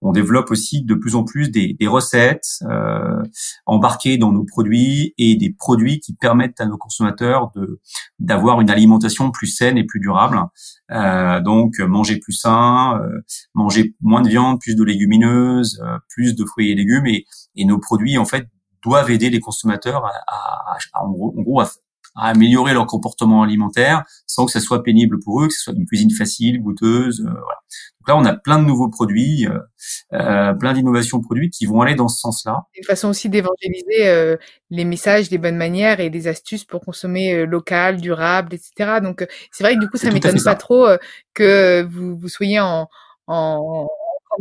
On 0.00 0.12
développe 0.12 0.52
aussi 0.52 0.84
de 0.84 0.94
plus 0.94 1.16
en 1.16 1.24
plus 1.24 1.50
des, 1.50 1.74
des 1.78 1.88
recettes 1.88 2.60
euh, 2.62 3.20
embarquées 3.66 4.16
dans 4.16 4.30
nos 4.30 4.44
produits 4.44 5.12
et 5.18 5.34
des 5.34 5.52
produits 5.52 5.98
qui 5.98 6.14
permettent 6.14 6.60
à 6.60 6.66
nos 6.66 6.78
consommateurs 6.78 7.50
de 7.56 7.80
d'avoir 8.20 8.60
une 8.60 8.70
alimentation 8.70 9.32
plus 9.32 9.48
saine 9.48 9.76
et 9.76 9.84
plus 9.84 9.98
durable. 9.98 10.40
Euh, 10.92 11.40
donc 11.40 11.80
manger 11.80 12.18
plus 12.18 12.34
sain, 12.34 13.00
euh, 13.02 13.20
manger 13.54 13.96
moins 14.00 14.22
de 14.22 14.28
viande, 14.28 14.60
plus 14.60 14.76
de 14.76 14.84
légumineuses, 14.84 15.80
euh, 15.84 15.98
plus 16.08 16.36
de 16.36 16.44
fruits 16.44 16.70
et 16.70 16.76
légumes 16.76 17.06
et, 17.06 17.26
et, 17.56 17.64
nos 17.64 17.78
produits 17.78 18.18
en 18.18 18.24
fait 18.24 18.46
doivent 18.84 19.10
aider 19.10 19.30
les 19.30 19.40
consommateurs 19.40 20.04
à, 20.04 20.12
à, 20.28 20.76
à 20.92 21.04
en 21.04 21.10
gros, 21.10 21.34
en 21.36 21.42
gros 21.42 21.60
à, 21.60 21.68
à 22.18 22.30
améliorer 22.30 22.74
leur 22.74 22.86
comportement 22.86 23.42
alimentaire 23.42 24.04
sans 24.26 24.46
que 24.46 24.52
ça 24.52 24.60
soit 24.60 24.82
pénible 24.82 25.18
pour 25.20 25.42
eux, 25.42 25.48
que 25.48 25.54
ce 25.54 25.62
soit 25.62 25.74
une 25.74 25.86
cuisine 25.86 26.10
facile, 26.10 26.60
goûteuse. 26.60 27.20
Euh, 27.20 27.30
voilà. 27.30 27.60
Donc 28.00 28.08
là, 28.08 28.16
on 28.16 28.24
a 28.24 28.36
plein 28.36 28.58
de 28.58 28.64
nouveaux 28.64 28.88
produits, 28.88 29.46
euh, 29.46 29.58
euh 30.14 30.54
plein 30.54 30.72
d'innovations 30.72 31.20
produits 31.20 31.50
qui 31.50 31.66
vont 31.66 31.80
aller 31.80 31.94
dans 31.94 32.08
ce 32.08 32.18
sens-là. 32.18 32.64
Une 32.76 32.84
façon 32.84 33.08
aussi 33.08 33.28
d'évangéliser 33.28 34.08
euh, 34.08 34.36
les 34.70 34.84
messages, 34.84 35.30
les 35.30 35.38
bonnes 35.38 35.56
manières 35.56 36.00
et 36.00 36.10
des 36.10 36.28
astuces 36.28 36.64
pour 36.64 36.80
consommer 36.80 37.34
euh, 37.34 37.44
local, 37.46 38.00
durable, 38.00 38.54
etc. 38.54 39.00
Donc 39.02 39.26
c'est 39.52 39.64
vrai 39.64 39.74
que 39.74 39.80
du 39.80 39.88
coup, 39.88 39.96
ça 39.96 40.10
m'étonne 40.10 40.42
pas 40.42 40.56
trop 40.56 40.86
que 41.34 41.82
vous, 41.82 42.18
vous 42.18 42.28
soyez 42.28 42.60
en, 42.60 42.88
en, 43.28 43.88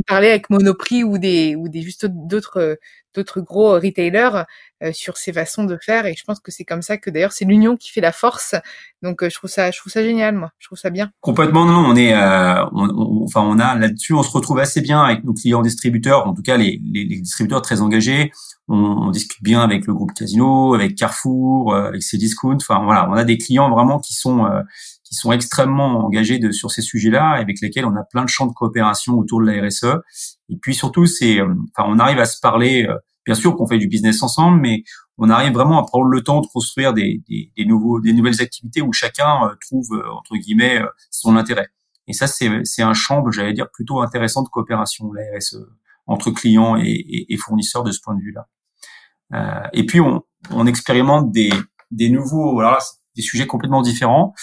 parler 0.05 0.29
avec 0.29 0.49
Monoprix 0.49 1.03
ou 1.03 1.17
des 1.17 1.55
ou 1.55 1.69
des 1.69 1.81
juste 1.81 2.05
d'autres 2.05 2.77
d'autres 3.17 3.41
gros 3.41 3.73
retailers 3.73 4.43
euh, 4.83 4.91
sur 4.93 5.17
ces 5.17 5.33
façons 5.33 5.63
de 5.63 5.77
faire. 5.81 6.05
Et 6.05 6.13
je 6.15 6.23
pense 6.23 6.39
que 6.39 6.51
c'est 6.51 6.63
comme 6.63 6.83
ça 6.83 6.97
que 6.97 7.09
d'ailleurs 7.09 7.31
c'est 7.31 7.45
l'union 7.45 7.75
qui 7.75 7.91
fait 7.91 8.01
la 8.01 8.11
force. 8.11 8.55
Donc 9.01 9.23
euh, 9.23 9.29
je 9.29 9.35
trouve 9.35 9.49
ça 9.49 9.71
je 9.71 9.79
trouve 9.79 9.91
ça 9.91 10.03
génial 10.03 10.35
moi. 10.35 10.51
Je 10.59 10.67
trouve 10.67 10.77
ça 10.77 10.91
bien. 10.91 11.11
Complètement 11.19 11.65
non 11.65 11.83
on 11.87 11.95
est 11.95 12.13
euh, 12.13 12.63
on, 12.73 13.23
enfin 13.23 13.41
on 13.41 13.59
a 13.59 13.75
là-dessus 13.75 14.13
on 14.13 14.23
se 14.23 14.31
retrouve 14.31 14.59
assez 14.59 14.81
bien 14.81 15.01
avec 15.03 15.23
nos 15.23 15.33
clients 15.33 15.61
distributeurs 15.61 16.27
en 16.27 16.33
tout 16.33 16.43
cas 16.43 16.57
les, 16.57 16.79
les, 16.93 17.05
les 17.05 17.19
distributeurs 17.19 17.61
très 17.61 17.81
engagés. 17.81 18.31
On, 18.67 18.75
on, 18.75 19.11
discute 19.11 19.41
bien 19.41 19.61
avec 19.61 19.87
le 19.87 19.93
groupe 19.93 20.13
Casino 20.13 20.75
avec 20.75 20.95
Carrefour 20.95 21.73
avec 21.73 22.01
Cdiscount. 22.03 22.57
Enfin 22.57 22.83
voilà 22.83 23.09
on 23.09 23.13
a 23.13 23.23
des 23.23 23.37
clients 23.37 23.69
vraiment 23.69 23.99
qui 23.99 24.13
sont 24.13 24.45
qui 25.07 25.15
sont 25.15 25.31
extrêmement 25.31 26.05
engagés 26.05 26.39
de, 26.39 26.51
sur 26.51 26.71
ces 26.71 26.81
sujets-là, 26.81 27.29
avec 27.31 27.61
lesquels 27.61 27.85
on 27.85 27.95
a 27.95 28.03
plein 28.03 28.23
de 28.23 28.29
champs 28.29 28.47
de 28.47 28.53
coopération 28.53 29.13
autour 29.13 29.41
de 29.41 29.47
la 29.47 29.67
RSE. 29.67 30.01
Et 30.49 30.57
puis 30.61 30.75
surtout, 30.75 31.05
c'est, 31.05 31.41
enfin, 31.41 31.87
on 31.87 31.99
arrive 31.99 32.19
à 32.19 32.25
se 32.25 32.39
parler 32.39 32.87
Bien 33.27 33.35
sûr 33.35 33.57
qu'on 33.57 33.67
fait 33.67 33.77
du 33.77 33.89
business 33.89 34.23
ensemble, 34.23 34.61
mais 34.61 34.83
on 35.17 35.29
arrive 35.29 35.51
vraiment 35.51 35.83
à 35.83 35.85
prendre 35.85 36.05
le 36.05 36.23
temps 36.23 36.39
de 36.39 36.47
construire 36.47 36.93
des, 36.93 37.21
des, 37.27 37.51
des 37.57 37.65
nouveaux, 37.65 37.99
des 37.99 38.13
nouvelles 38.13 38.41
activités 38.41 38.81
où 38.81 38.93
chacun 38.93 39.43
euh, 39.43 39.55
trouve 39.59 39.85
euh, 39.91 40.09
entre 40.13 40.37
guillemets 40.37 40.81
euh, 40.81 40.87
son 41.11 41.35
intérêt. 41.35 41.67
Et 42.07 42.13
ça, 42.13 42.25
c'est 42.25 42.81
un 42.81 42.93
champ, 42.93 43.29
j'allais 43.29 43.51
dire, 43.51 43.69
plutôt 43.69 43.99
intéressant 43.99 44.43
de 44.43 44.47
coopération, 44.47 45.11
la 45.11 45.23
RSE, 45.37 45.57
entre 46.05 46.31
clients 46.31 46.77
et, 46.77 46.85
et, 46.85 47.33
et, 47.33 47.37
fournisseurs 47.37 47.83
de 47.83 47.91
ce 47.91 47.99
point 47.99 48.15
de 48.15 48.21
vue-là. 48.21 48.47
Euh, 49.33 49.67
et 49.73 49.85
puis, 49.85 49.99
on, 49.99 50.23
on 50.51 50.65
expérimente 50.65 51.29
des, 51.29 51.49
des 51.91 52.09
nouveaux, 52.09 52.53
voilà, 52.53 52.79
des 53.17 53.23
sujets 53.23 53.45
complètement 53.45 53.81
différents. 53.81 54.33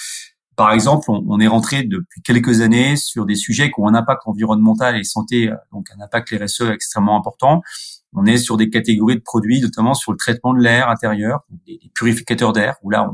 Par 0.57 0.73
exemple, 0.73 1.11
on, 1.11 1.41
est 1.41 1.47
rentré 1.47 1.83
depuis 1.83 2.23
quelques 2.23 2.61
années 2.61 2.97
sur 2.97 3.27
des 3.27 3.35
sujets 3.35 3.71
qui 3.71 3.81
ont 3.81 3.89
un 3.89 3.95
impact 3.95 4.23
environnemental 4.27 4.97
et 4.97 5.05
santé, 5.05 5.51
donc 5.73 5.89
un 5.97 6.03
impact 6.03 6.31
RSE 6.31 6.71
extrêmement 6.73 7.19
important. 7.19 7.63
On 8.15 8.27
est 8.27 8.39
sur 8.39 8.57
des 8.57 8.71
catégories 8.71 9.17
de 9.17 9.23
produits, 9.23 9.61
notamment 9.61 9.95
sur 9.95 10.13
le 10.13 10.19
traitement 10.19 10.55
de 10.55 10.61
l'air 10.61 10.89
intérieur, 10.89 11.41
des, 11.67 11.81
purificateurs 11.95 12.53
d'air, 12.53 12.77
où 12.83 12.91
là, 12.91 13.13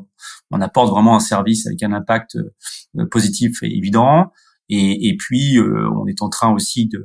on, 0.50 0.60
apporte 0.60 0.90
vraiment 0.90 1.16
un 1.16 1.20
service 1.20 1.66
avec 1.66 1.82
un 1.82 1.92
impact 1.92 2.36
euh, 2.36 3.06
positif 3.10 3.62
et 3.62 3.74
évident. 3.74 4.30
Et, 4.72 5.16
puis, 5.18 5.58
euh, 5.58 5.90
on 5.96 6.06
est 6.06 6.22
en 6.22 6.28
train 6.28 6.52
aussi 6.52 6.86
de, 6.86 7.04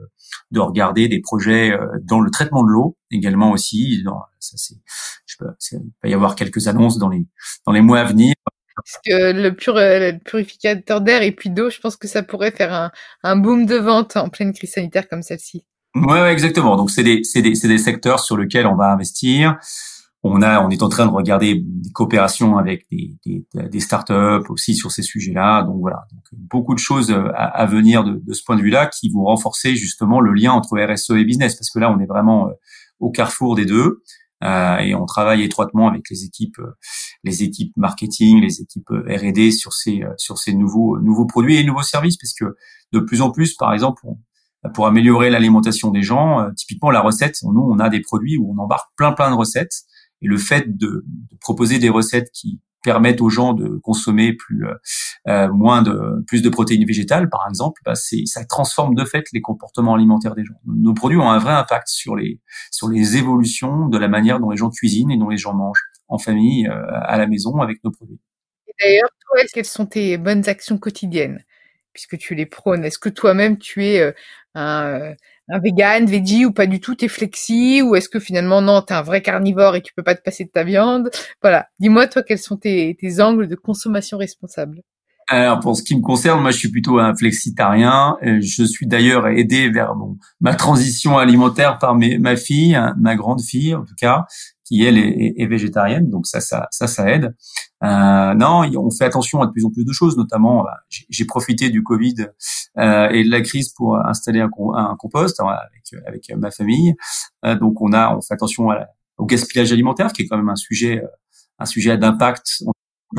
de 0.52 0.60
regarder 0.60 1.08
des 1.08 1.20
projets 1.20 1.72
euh, 1.72 1.88
dans 2.04 2.20
le 2.20 2.30
traitement 2.30 2.64
de 2.64 2.70
l'eau 2.70 2.96
également 3.10 3.50
aussi. 3.50 4.04
ça, 4.40 4.58
c'est, 4.58 4.76
je 5.26 5.36
il 5.72 5.92
va 6.04 6.10
y 6.10 6.14
avoir 6.14 6.36
quelques 6.36 6.68
annonces 6.68 7.00
dans 7.00 7.10
les 7.10 7.82
mois 7.82 8.02
à 8.02 8.04
venir. 8.04 8.36
Parce 8.76 8.98
que 9.06 9.32
le, 9.32 9.56
pur, 9.56 9.76
le 9.76 10.18
purificateur 10.20 11.02
d'air 11.02 11.22
et 11.22 11.32
puis 11.32 11.50
d'eau, 11.50 11.70
je 11.70 11.80
pense 11.80 11.96
que 11.96 12.08
ça 12.08 12.24
pourrait 12.24 12.52
faire 12.52 12.74
un, 12.74 12.92
un 13.24 13.36
boom 13.38 13.66
de 13.66 13.76
vente 13.76 14.18
en 14.18 14.30
pleine 14.30 14.54
crise 14.54 14.74
sanitaire 14.74 15.08
comme 15.08 15.22
celle-ci. 15.22 15.66
Ouais, 15.96 16.32
exactement. 16.32 16.76
Donc 16.76 16.92
c'est 16.92 17.04
des, 17.04 17.22
des, 17.36 17.42
des 17.42 17.78
secteurs 17.78 18.20
sur 18.20 18.38
lesquels 18.38 18.68
on 18.68 18.76
va 18.76 18.92
investir. 18.92 19.58
On 20.24 20.42
a, 20.42 20.60
on 20.60 20.70
est 20.72 20.82
en 20.82 20.90
train 20.90 21.06
de 21.06 21.12
regarder 21.12 21.62
des 21.64 21.92
coopérations 21.92 22.58
avec 22.58 22.86
des, 22.92 23.16
des, 23.26 23.46
des 23.54 23.80
startups 23.80 24.50
aussi 24.50 24.76
sur 24.76 24.92
ces 24.92 25.04
sujets-là. 25.04 25.64
Donc 25.64 25.78
voilà, 25.80 26.04
donc 26.12 26.24
beaucoup 26.34 26.74
de 26.74 26.80
choses 26.80 27.12
à, 27.12 27.46
à 27.46 27.66
venir 27.68 28.04
de, 28.04 28.20
de, 28.26 28.34
ce 28.34 28.44
point 28.44 28.56
de 28.56 28.62
vue-là 28.62 28.88
qui 28.88 29.10
vont 29.10 29.24
renforcer 29.24 29.76
justement 29.76 30.20
le 30.20 30.34
lien 30.34 30.52
entre 30.52 30.78
RSE 30.84 31.12
et 31.12 31.24
business, 31.24 31.56
parce 31.56 31.70
que 31.70 31.80
là 31.80 31.92
on 31.92 32.00
est 32.00 32.08
vraiment 32.08 32.50
euh, 32.50 32.54
au 33.00 33.12
carrefour 33.12 33.56
des 33.56 33.66
deux. 33.66 34.02
Euh, 34.46 34.78
et 34.78 34.96
on 34.96 35.06
travaille 35.06 35.44
étroitement 35.44 35.90
avec 35.90 36.10
les 36.10 36.24
équipes, 36.24 36.60
euh, 36.60 36.78
les 37.24 37.44
équipes 37.44 37.76
marketing, 37.78 38.42
les 38.42 38.62
équipes 38.62 38.90
R&D 38.90 39.52
sur 39.52 39.74
ces 39.74 40.04
sur 40.18 40.38
ces 40.38 40.54
nouveaux 40.54 41.00
nouveaux 41.00 41.26
produits 41.26 41.58
et 41.58 41.64
nouveaux 41.64 41.82
services, 41.82 42.18
parce 42.18 42.34
que 42.34 42.56
de 42.94 43.00
plus 43.00 43.22
en 43.22 43.32
plus, 43.32 43.56
par 43.56 43.74
exemple, 43.74 44.06
pour 44.74 44.88
améliorer 44.88 45.30
l'alimentation 45.30 45.92
des 45.92 46.02
gens. 46.02 46.42
Euh, 46.42 46.52
typiquement, 46.56 46.92
la 46.92 47.02
recette, 47.02 47.38
nous, 47.44 47.62
on 47.62 47.80
a 47.80 47.90
des 47.90 48.02
produits 48.02 48.38
où 48.38 48.54
on 48.54 48.62
embarque 48.62 48.90
plein 48.96 49.12
plein 49.12 49.30
de 49.30 49.36
recettes. 49.36 49.84
Et 50.22 50.28
le 50.28 50.38
fait 50.38 50.78
de 50.78 51.06
proposer 51.42 51.78
des 51.78 51.90
recettes 51.90 52.32
qui 52.34 52.62
permettent 52.86 53.20
aux 53.20 53.30
gens 53.30 53.54
de 53.54 53.80
consommer 53.84 54.34
plus 54.34 54.66
euh, 54.68 54.76
euh 55.28 55.52
moins 55.52 55.82
de 55.82 56.24
plus 56.28 56.44
de 56.44 56.50
protéines 56.50 56.86
végétales 56.86 57.30
par 57.30 57.46
exemple 57.50 57.82
bah 57.84 57.96
ça 57.96 58.46
transforme 58.46 58.94
de 58.94 59.04
fait 59.04 59.26
les 59.34 59.42
comportements 59.42 59.96
alimentaires 59.96 60.36
des 60.36 60.46
gens. 60.46 60.54
Nos 60.66 60.94
produits 60.94 61.18
ont 61.18 61.30
un 61.30 61.40
vrai 61.40 61.54
impact 61.54 61.88
sur 61.88 62.16
les 62.16 62.40
sur 62.72 62.88
les 62.88 63.18
évolutions 63.18 63.88
de 63.88 63.98
la 63.98 64.08
manière 64.08 64.40
dont 64.40 64.52
les 64.52 64.58
gens 64.58 64.70
cuisinent 64.70 65.12
et 65.12 65.18
dont 65.18 65.30
les 65.30 65.38
gens 65.38 65.54
mangent 65.54 65.84
en 66.08 66.20
famille 66.20 66.68
euh, 66.68 66.86
à 66.92 67.18
la 67.18 67.26
maison 67.26 67.58
avec 67.58 67.84
nos 67.84 67.92
produits. 67.92 68.20
D'ailleurs 68.80 69.10
toi 69.22 69.42
quelles 69.52 69.66
sont 69.66 69.88
tes 69.88 70.18
bonnes 70.18 70.48
actions 70.48 70.78
quotidiennes? 70.78 71.44
Puisque 71.92 72.18
tu 72.18 72.36
les 72.36 72.46
prônes 72.46 72.86
est-ce 72.86 73.00
que 73.00 73.10
toi-même 73.10 73.58
tu 73.58 73.84
es 73.84 74.14
un 74.54 75.16
vegan, 75.50 76.06
veggie 76.06 76.46
ou 76.46 76.52
pas 76.52 76.66
du 76.66 76.80
tout, 76.80 76.96
t'es 76.96 77.08
flexi 77.08 77.82
ou 77.82 77.96
est-ce 77.96 78.10
que 78.10 78.20
finalement 78.20 78.62
non, 78.62 78.82
t'es 78.82 78.94
un 78.94 79.02
vrai 79.02 79.22
carnivore 79.22 79.76
et 79.76 79.82
tu 79.82 79.94
peux 79.94 80.04
pas 80.04 80.16
te 80.16 80.22
passer 80.22 80.46
de 80.46 80.50
ta 80.50 80.64
viande? 80.64 81.10
Voilà, 81.42 81.68
dis-moi 81.80 82.08
toi 82.08 82.24
quels 82.24 82.40
sont 82.40 82.58
tes, 82.58 82.98
angles 83.20 83.48
de 83.48 83.56
consommation 83.56 84.18
responsable 84.18 84.82
alors 85.28 85.60
pour 85.60 85.76
ce 85.76 85.82
qui 85.82 85.96
me 85.96 86.04
concerne, 86.04 86.40
moi 86.40 86.52
je 86.52 86.58
suis 86.60 86.70
plutôt 86.70 87.00
un 87.00 87.16
flexitarien. 87.16 88.16
Je 88.22 88.64
suis 88.64 88.86
d'ailleurs 88.86 89.26
aidé 89.26 89.72
vers 89.72 89.96
ma 90.40 90.54
transition 90.54 91.18
alimentaire 91.18 91.80
par 91.80 91.96
mes, 91.96 92.20
ma 92.20 92.36
fille, 92.36 92.76
hein, 92.76 92.94
ma 93.00 93.16
grande 93.16 93.42
fille 93.42 93.74
en 93.74 93.84
tout 93.84 93.96
cas, 94.00 94.28
qui 94.66 94.84
elle 94.84 94.98
est, 94.98 95.36
est, 95.38 95.46
végétarienne, 95.46 96.10
donc 96.10 96.28
ça, 96.28 96.42
ça, 96.42 96.68
ça, 96.72 96.88
ça 96.88 97.10
aide. 97.10 97.36
Euh, 97.84 98.34
non, 98.34 98.64
on 98.78 98.92
fait 98.92 99.06
attention 99.06 99.42
à 99.42 99.46
de 99.46 99.52
plus 99.52 99.64
en 99.64 99.70
plus 99.70 99.86
de 99.86 99.92
choses, 99.94 100.18
notamment 100.18 100.64
bah, 100.64 100.78
j'ai 100.90 101.26
profité 101.26 101.70
du 101.70 101.84
Covid 101.84 102.28
euh, 102.78 103.10
et 103.10 103.24
de 103.24 103.30
la 103.30 103.42
crise 103.42 103.70
pour 103.70 103.98
installer 103.98 104.42
un, 104.42 104.50
un 104.74 104.96
compost 104.98 105.40
hein, 105.40 105.48
avec, 105.48 106.06
avec 106.08 106.32
ma 106.36 106.52
famille. 106.52 106.96
Euh, 107.46 107.56
donc 107.56 107.80
on 107.82 107.94
a, 107.94 108.16
on 108.16 108.22
fait 108.22 108.34
attention 108.34 108.72
à 108.72 108.88
au 109.18 109.26
gaspillage 109.26 109.72
alimentaire, 109.72 110.12
qui 110.14 110.24
est 110.24 110.28
quand 110.28 110.38
même 110.38 110.50
un 110.50 110.56
sujet, 110.56 111.02
euh, 111.04 111.08
un 111.60 111.66
sujet 111.66 111.98
d'impact 111.98 112.64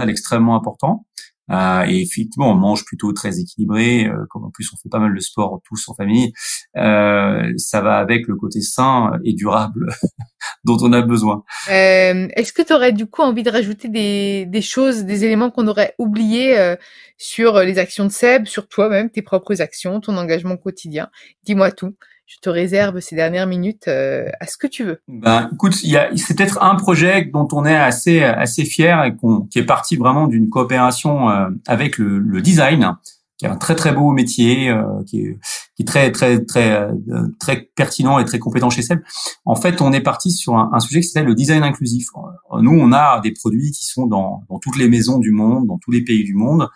extrêmement 0.09 0.57
important. 0.57 1.07
Euh, 1.51 1.85
et 1.87 2.01
effectivement, 2.03 2.51
on 2.51 2.55
mange 2.55 2.85
plutôt 2.85 3.13
très 3.13 3.39
équilibré. 3.39 4.07
Euh, 4.07 4.27
comme 4.31 4.45
en 4.45 4.51
plus 4.51 4.69
on 4.73 4.77
fait 4.77 4.89
pas 4.89 4.99
mal 4.99 5.15
de 5.15 5.21
sport 5.21 5.61
tous 5.67 5.89
en 5.89 5.95
famille, 5.95 6.33
euh, 6.77 7.53
ça 7.57 7.81
va 7.81 7.99
avec 7.99 8.27
le 8.27 8.37
côté 8.37 8.61
sain 8.61 9.13
et 9.25 9.33
durable 9.33 9.87
dont 10.65 10.79
on 10.81 10.93
a 10.93 11.03
besoin. 11.03 11.45
Euh, 11.69 12.29
est-ce 12.35 12.53
que 12.53 12.63
tu 12.63 12.73
aurais 12.73 12.93
du 12.93 13.07
coup 13.07 13.23
envie 13.23 13.43
de 13.43 13.51
rajouter 13.51 13.89
des, 13.89 14.47
des 14.47 14.63
choses, 14.63 15.05
des 15.05 15.25
éléments 15.25 15.51
qu'on 15.51 15.69
aurait 15.69 15.95
oubliés 15.99 16.59
euh, 16.59 16.77
sur 17.17 17.61
les 17.61 17.79
actions 17.79 18.05
de 18.05 18.11
Seb, 18.11 18.47
sur 18.47 18.69
toi-même, 18.69 19.11
tes 19.11 19.23
propres 19.23 19.61
actions, 19.63 20.01
ton 20.01 20.17
engagement 20.17 20.57
quotidien? 20.57 21.09
Dis-moi 21.45 21.71
tout. 21.71 21.95
Je 22.27 22.37
te 22.41 22.49
réserve 22.51 23.01
ces 23.01 23.17
dernières 23.17 23.47
minutes 23.47 23.89
à 23.89 24.47
ce 24.47 24.57
que 24.59 24.67
tu 24.67 24.85
veux. 24.85 25.01
Ben, 25.09 25.49
écoute, 25.53 25.75
c'est 25.75 26.37
peut-être 26.37 26.63
un 26.63 26.75
projet 26.75 27.25
dont 27.33 27.49
on 27.53 27.65
est 27.65 27.77
assez 27.77 28.23
assez 28.23 28.65
fier 28.65 29.05
et 29.05 29.15
qu'on, 29.15 29.43
qui 29.43 29.61
est 29.61 29.67
parti 29.67 29.97
vraiment 29.97 30.27
d'une 30.27 30.49
coopération 30.49 31.29
avec 31.67 31.99
le, 31.99 32.19
le 32.19 32.43
design 32.43 32.97
qui 33.39 33.45
est 33.45 33.49
un 33.49 33.57
très 33.57 33.75
très 33.75 33.93
beau 33.93 34.13
métier, 34.13 34.71
euh, 34.71 34.83
qui, 35.07 35.21
est, 35.21 35.39
qui, 35.77 35.83
est, 35.83 35.85
très 35.85 36.11
très 36.11 36.43
très 36.45 36.73
euh, 36.73 37.29
très 37.39 37.69
pertinent 37.77 38.19
et 38.19 38.25
très 38.25 38.39
compétent 38.39 38.71
chez 38.71 38.83
Seb. 38.83 39.01
En 39.45 39.57
fait, 39.57 39.83
on 39.83 39.93
est 39.93 40.01
parti 40.01 40.31
sur 40.31 40.55
un, 40.57 40.71
un 40.73 40.81
sujet 40.81 41.01
qui 41.01 41.09
s'appelle 41.09 41.29
le 41.29 41.35
design 41.35 41.63
inclusif. 41.63 42.07
Euh, 42.17 42.61
nous, 42.63 42.73
on 42.79 42.93
a 42.93 43.21
des 43.21 43.33
produits 43.33 43.73
qui 43.73 43.85
sont 43.85 44.07
dans, 44.07 44.45
dans 44.49 44.59
toutes 44.59 44.79
les 44.79 44.89
maisons 44.89 45.19
du 45.19 45.33
monde, 45.33 45.67
dans 45.67 45.79
tous 45.79 45.91
les 45.91 46.03
pays 46.03 46.25
du 46.25 46.35
monde. 46.35 46.69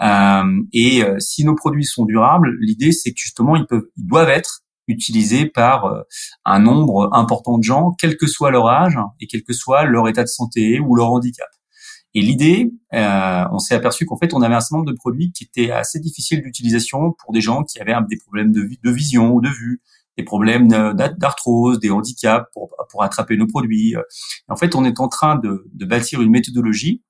Euh, 0.00 0.62
et 0.72 1.02
si 1.18 1.44
nos 1.44 1.54
produits 1.54 1.84
sont 1.84 2.04
durables, 2.04 2.56
l'idée 2.60 2.92
c'est 2.92 3.10
que 3.10 3.18
justement 3.18 3.56
ils 3.56 3.66
peuvent, 3.66 3.88
ils 3.96 4.06
doivent 4.06 4.28
être 4.28 4.62
utilisés 4.88 5.46
par 5.46 6.04
un 6.44 6.58
nombre 6.58 7.10
important 7.12 7.58
de 7.58 7.62
gens, 7.62 7.94
quel 7.98 8.16
que 8.16 8.26
soit 8.26 8.50
leur 8.50 8.68
âge 8.68 8.98
et 9.20 9.26
quel 9.26 9.42
que 9.42 9.52
soit 9.52 9.84
leur 9.84 10.08
état 10.08 10.22
de 10.22 10.28
santé 10.28 10.80
ou 10.80 10.96
leur 10.96 11.10
handicap. 11.10 11.48
Et 12.14 12.22
l'idée, 12.22 12.72
euh, 12.94 13.44
on 13.52 13.58
s'est 13.58 13.74
aperçu 13.74 14.06
qu'en 14.06 14.16
fait, 14.16 14.32
on 14.32 14.42
avait 14.42 14.54
un 14.54 14.60
certain 14.60 14.78
nombre 14.78 14.90
de 14.90 14.96
produits 14.96 15.30
qui 15.32 15.44
étaient 15.44 15.70
assez 15.70 16.00
difficiles 16.00 16.42
d'utilisation 16.42 17.12
pour 17.12 17.32
des 17.32 17.40
gens 17.40 17.64
qui 17.64 17.80
avaient 17.80 17.94
des 18.08 18.16
problèmes 18.16 18.50
de, 18.50 18.90
vision 18.90 19.32
ou 19.34 19.40
de 19.40 19.48
vue, 19.48 19.82
des 20.16 20.24
problèmes 20.24 20.68
d'arthrose, 20.68 21.78
des 21.80 21.90
handicaps 21.90 22.46
pour, 22.54 22.74
pour 22.90 23.02
attraper 23.02 23.36
nos 23.36 23.46
produits. 23.46 23.94
en 24.48 24.56
fait, 24.56 24.74
on 24.74 24.84
est 24.84 25.00
en 25.00 25.08
train 25.08 25.36
de, 25.36 25.68
de 25.72 25.84
bâtir 25.84 26.22
une 26.22 26.30
méthodologie 26.30 27.02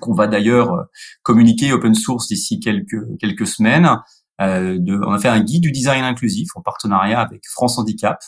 qu'on 0.00 0.14
va 0.14 0.26
d'ailleurs 0.26 0.86
communiquer 1.22 1.72
open 1.72 1.94
source 1.94 2.26
d'ici 2.28 2.58
quelques 2.58 3.18
quelques 3.20 3.46
semaines. 3.46 3.88
Euh, 4.40 4.78
de, 4.80 4.98
on 5.06 5.12
a 5.12 5.18
fait 5.18 5.28
un 5.28 5.40
guide 5.40 5.62
du 5.62 5.70
design 5.70 6.02
inclusif 6.02 6.48
en 6.56 6.60
partenariat 6.60 7.20
avec 7.20 7.42
France 7.46 7.78
Handicap 7.78 8.18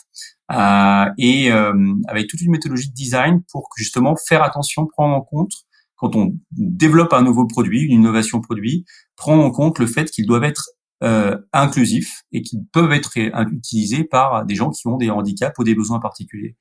euh, 0.51 1.05
et 1.17 1.51
euh, 1.51 1.73
avec 2.07 2.27
toute 2.27 2.39
une 2.41 2.51
méthodologie 2.51 2.89
de 2.89 2.93
design 2.93 3.43
pour 3.51 3.69
justement 3.75 4.15
faire 4.15 4.43
attention, 4.43 4.85
prendre 4.85 5.15
en 5.15 5.21
compte 5.21 5.51
quand 5.97 6.15
on 6.15 6.37
développe 6.51 7.11
un 7.13 7.23
nouveau 7.23 7.45
produit, 7.45 7.81
une 7.81 7.91
innovation 7.91 8.39
produit, 8.39 8.85
prend 9.15 9.37
en 9.37 9.51
compte 9.51 9.79
le 9.79 9.87
fait 9.87 10.09
qu'ils 10.09 10.27
doivent 10.27 10.43
être 10.43 10.69
euh, 11.03 11.37
inclusifs 11.53 12.21
et 12.31 12.41
qu'ils 12.41 12.63
peuvent 12.71 12.91
être 12.91 13.17
utilisés 13.51 14.03
par 14.03 14.45
des 14.45 14.55
gens 14.55 14.69
qui 14.69 14.87
ont 14.87 14.97
des 14.97 15.09
handicaps 15.09 15.57
ou 15.57 15.63
des 15.63 15.75
besoins 15.75 15.99
particuliers. 15.99 16.55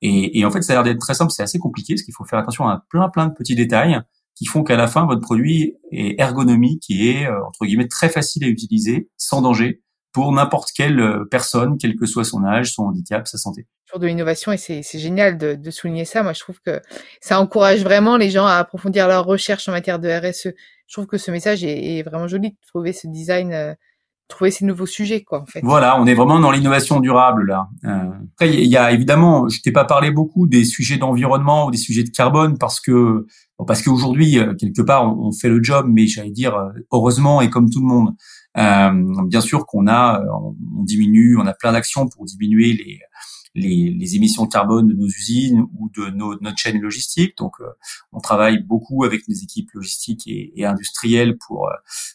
Et, 0.00 0.38
et 0.38 0.44
en 0.44 0.50
fait, 0.50 0.62
ça 0.62 0.72
a 0.72 0.76
l'air 0.76 0.84
d'être 0.84 1.00
très 1.00 1.14
simple, 1.14 1.30
c'est 1.30 1.42
assez 1.42 1.58
compliqué, 1.58 1.94
parce 1.94 2.02
qu'il 2.02 2.14
faut 2.14 2.24
faire 2.24 2.38
attention 2.38 2.66
à 2.66 2.82
plein 2.88 3.08
plein 3.10 3.28
de 3.28 3.34
petits 3.34 3.54
détails 3.54 4.00
qui 4.38 4.46
font 4.46 4.62
qu'à 4.62 4.76
la 4.76 4.86
fin, 4.86 5.04
votre 5.04 5.20
produit 5.20 5.74
est 5.90 6.18
ergonomique 6.20 6.84
et 6.90 7.10
est, 7.10 7.26
euh, 7.26 7.44
entre 7.44 7.66
guillemets, 7.66 7.88
très 7.88 8.08
facile 8.08 8.44
à 8.44 8.46
utiliser, 8.48 9.08
sans 9.16 9.42
danger, 9.42 9.82
pour 10.12 10.32
n'importe 10.32 10.70
quelle 10.74 11.00
euh, 11.00 11.24
personne, 11.28 11.76
quel 11.76 11.96
que 11.96 12.06
soit 12.06 12.24
son 12.24 12.44
âge, 12.44 12.72
son 12.72 12.84
handicap, 12.84 13.26
sa 13.26 13.36
santé 13.36 13.66
de 13.96 14.06
l'innovation 14.06 14.52
et 14.52 14.58
c'est 14.58 14.82
génial 14.98 15.38
de, 15.38 15.70
souligner 15.70 16.04
ça. 16.04 16.22
Moi, 16.22 16.34
je 16.34 16.40
trouve 16.40 16.60
que 16.60 16.82
ça 17.22 17.40
encourage 17.40 17.82
vraiment 17.82 18.18
les 18.18 18.28
gens 18.28 18.44
à 18.44 18.56
approfondir 18.56 19.08
leur 19.08 19.24
recherche 19.24 19.66
en 19.66 19.72
matière 19.72 19.98
de 19.98 20.10
RSE. 20.10 20.48
Je 20.86 20.92
trouve 20.92 21.06
que 21.06 21.16
ce 21.16 21.30
message 21.30 21.64
est, 21.64 21.96
est 21.96 22.02
vraiment 22.02 22.28
joli 22.28 22.50
de 22.50 22.56
trouver 22.66 22.92
ce 22.92 23.06
design, 23.06 23.54
euh, 23.54 23.72
trouver 24.28 24.50
ces 24.50 24.64
nouveaux 24.64 24.86
sujets, 24.86 25.22
quoi, 25.24 25.42
en 25.42 25.46
fait. 25.46 25.60
Voilà, 25.62 26.00
on 26.00 26.06
est 26.06 26.14
vraiment 26.14 26.38
dans 26.38 26.50
l'innovation 26.50 27.00
durable 27.00 27.46
là. 27.46 27.68
Euh, 27.84 28.10
après, 28.34 28.54
il 28.54 28.68
y 28.68 28.76
a 28.76 28.92
évidemment, 28.92 29.48
je 29.48 29.60
t'ai 29.60 29.72
pas 29.72 29.84
parlé 29.84 30.10
beaucoup 30.10 30.46
des 30.46 30.64
sujets 30.64 30.98
d'environnement 30.98 31.66
ou 31.66 31.70
des 31.70 31.78
sujets 31.78 32.04
de 32.04 32.10
carbone 32.10 32.58
parce 32.58 32.80
que 32.80 33.26
parce 33.66 33.82
qu'aujourd'hui 33.82 34.38
euh, 34.38 34.54
quelque 34.54 34.82
part 34.82 35.18
on, 35.18 35.32
fait 35.32 35.48
le 35.48 35.62
job, 35.62 35.86
mais 35.88 36.06
j'allais 36.06 36.30
dire 36.30 36.54
euh, 36.54 36.68
heureusement 36.92 37.40
et 37.40 37.50
comme 37.50 37.70
tout 37.70 37.80
le 37.80 37.86
monde. 37.86 38.14
Euh, 38.56 39.24
bien 39.26 39.40
sûr 39.40 39.66
qu'on 39.66 39.86
a, 39.86 40.24
on, 40.32 40.56
on 40.78 40.82
diminue, 40.82 41.36
on 41.38 41.46
a 41.46 41.54
plein 41.54 41.72
d'actions 41.72 42.08
pour 42.08 42.24
diminuer 42.24 42.72
les 42.72 42.98
les, 43.58 43.90
les, 43.90 44.16
émissions 44.16 44.44
de 44.44 44.50
carbone 44.50 44.88
de 44.88 44.94
nos 44.94 45.06
usines 45.06 45.66
ou 45.78 45.90
de 45.96 46.10
nos, 46.10 46.38
notre 46.40 46.58
chaîne 46.58 46.80
logistique. 46.80 47.36
Donc, 47.38 47.54
euh, 47.60 47.66
on 48.12 48.20
travaille 48.20 48.62
beaucoup 48.62 49.04
avec 49.04 49.28
nos 49.28 49.34
équipes 49.34 49.70
logistiques 49.74 50.26
et, 50.26 50.64
industrielles 50.64 51.36
pour 51.38 51.70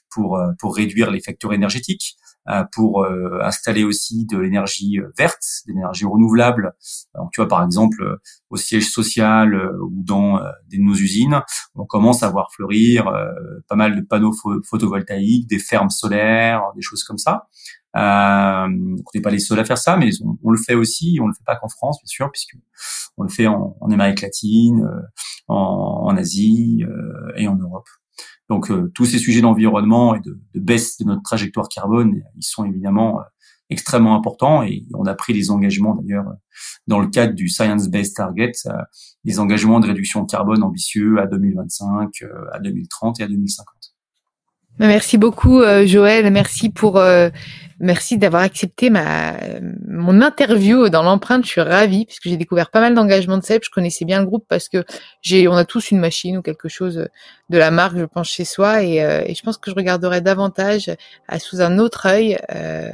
pour 0.09 0.39
pour 0.59 0.75
réduire 0.75 1.11
les 1.11 1.19
facteurs 1.19 1.53
énergétiques. 1.53 2.17
Euh, 2.49 2.65
pour 2.73 3.05
euh, 3.05 3.39
installer 3.41 3.85
aussi 3.85 4.25
de 4.25 4.37
l'énergie 4.37 4.99
euh, 4.99 5.13
verte, 5.17 5.45
d'énergie 5.65 6.03
renouvelable. 6.03 6.73
Donc, 7.15 7.31
tu 7.31 7.39
vois, 7.39 7.47
par 7.47 7.63
exemple, 7.63 8.19
au 8.49 8.57
siège 8.57 8.89
social 8.89 9.55
ou 9.81 10.03
dans 10.03 10.41
nos 10.73 10.93
usines, 10.93 11.41
on 11.75 11.85
commence 11.85 12.21
à 12.21 12.29
voir 12.29 12.51
fleurir 12.51 13.05
pas 13.69 13.75
mal 13.75 13.95
de 13.95 14.01
panneaux 14.01 14.33
photovoltaïques, 14.65 15.47
des 15.47 15.59
fermes 15.59 15.89
solaires, 15.89 16.63
des 16.75 16.81
choses 16.81 17.03
comme 17.03 17.17
ça. 17.17 17.47
Euh, 17.95 18.67
on 18.67 19.09
n'est 19.13 19.21
pas 19.21 19.29
les 19.29 19.39
seuls 19.39 19.59
à 19.59 19.65
faire 19.65 19.77
ça, 19.77 19.97
mais 19.97 20.09
on, 20.43 20.51
le 20.51 20.57
fait 20.57 20.75
aussi. 20.75 21.19
On 21.21 21.27
le 21.27 21.33
fait 21.33 21.43
pas 21.45 21.55
qu'en 21.55 21.69
France, 21.69 21.99
bien 22.01 22.07
sûr, 22.07 22.31
puisque 22.31 22.55
on 23.17 23.23
le 23.23 23.29
fait 23.29 23.47
en, 23.47 23.77
Amérique 23.91 24.21
latine, 24.21 24.89
en, 25.47 25.55
en, 26.05 26.17
Asie 26.17 26.83
et 27.35 27.47
en 27.47 27.55
Europe. 27.55 27.87
Donc 28.49 28.69
euh, 28.69 28.91
tous 28.93 29.05
ces 29.05 29.17
sujets 29.17 29.41
d'environnement 29.41 30.15
et 30.15 30.19
de, 30.19 30.39
de, 30.53 30.59
baisse 30.59 30.97
de 30.97 31.05
notre 31.05 31.23
trajectoire 31.23 31.69
carbone, 31.69 32.21
ils 32.37 32.43
sont 32.43 32.65
évidemment 32.65 33.19
euh, 33.19 33.23
extrêmement 33.69 34.15
importants 34.15 34.63
et 34.63 34.83
on 34.93 35.05
a 35.05 35.15
pris 35.15 35.33
des 35.33 35.49
engagements 35.49 35.95
d'ailleurs 35.95 36.25
dans 36.85 36.99
le 36.99 37.07
cadre 37.07 37.33
du 37.33 37.47
Science 37.47 37.87
Based 37.89 38.15
Target, 38.15 38.51
euh, 38.67 38.73
des 39.23 39.39
engagements 39.39 39.79
de 39.79 39.87
réduction 39.87 40.23
de 40.23 40.29
carbone 40.29 40.61
ambitieux 40.61 41.19
à 41.19 41.27
2025, 41.27 42.09
à 42.51 42.59
2030 42.59 43.21
et 43.21 43.23
à 43.23 43.27
2050. 43.27 43.82
Merci 44.79 45.17
beaucoup 45.17 45.61
Joël, 45.85 46.31
merci 46.31 46.69
pour 46.69 46.99
Merci 47.83 48.17
d'avoir 48.17 48.43
accepté 48.43 48.89
ma 48.89 49.33
mon 49.89 50.21
interview 50.21 50.87
dans 50.87 51.03
l'empreinte. 51.03 51.43
Je 51.43 51.49
suis 51.49 51.61
ravie 51.61 52.05
puisque 52.05 52.29
j'ai 52.29 52.37
découvert 52.37 52.71
pas 52.71 52.79
mal 52.79 52.93
d'engagements 52.93 53.37
de 53.37 53.43
CEP. 53.43 53.65
Je 53.65 53.71
connaissais 53.71 54.05
bien 54.05 54.21
le 54.21 54.25
groupe 54.25 54.45
parce 54.47 54.69
que 54.69 54.85
j'ai 55.21 55.49
on 55.49 55.53
a 55.53 55.65
tous 55.65 55.91
une 55.91 55.99
machine 55.99 56.37
ou 56.37 56.41
quelque 56.41 56.69
chose 56.69 57.09
de 57.49 57.57
la 57.57 57.71
marque, 57.71 57.97
je 57.97 58.05
pense 58.05 58.29
chez 58.29 58.45
soi 58.45 58.83
et, 58.83 59.03
euh, 59.03 59.23
et 59.25 59.35
je 59.35 59.43
pense 59.43 59.57
que 59.57 59.69
je 59.69 59.75
regarderai 59.75 60.21
davantage 60.21 60.91
à, 61.27 61.39
sous 61.39 61.59
un 61.59 61.77
autre 61.77 62.05
œil. 62.07 62.37
Euh, 62.55 62.89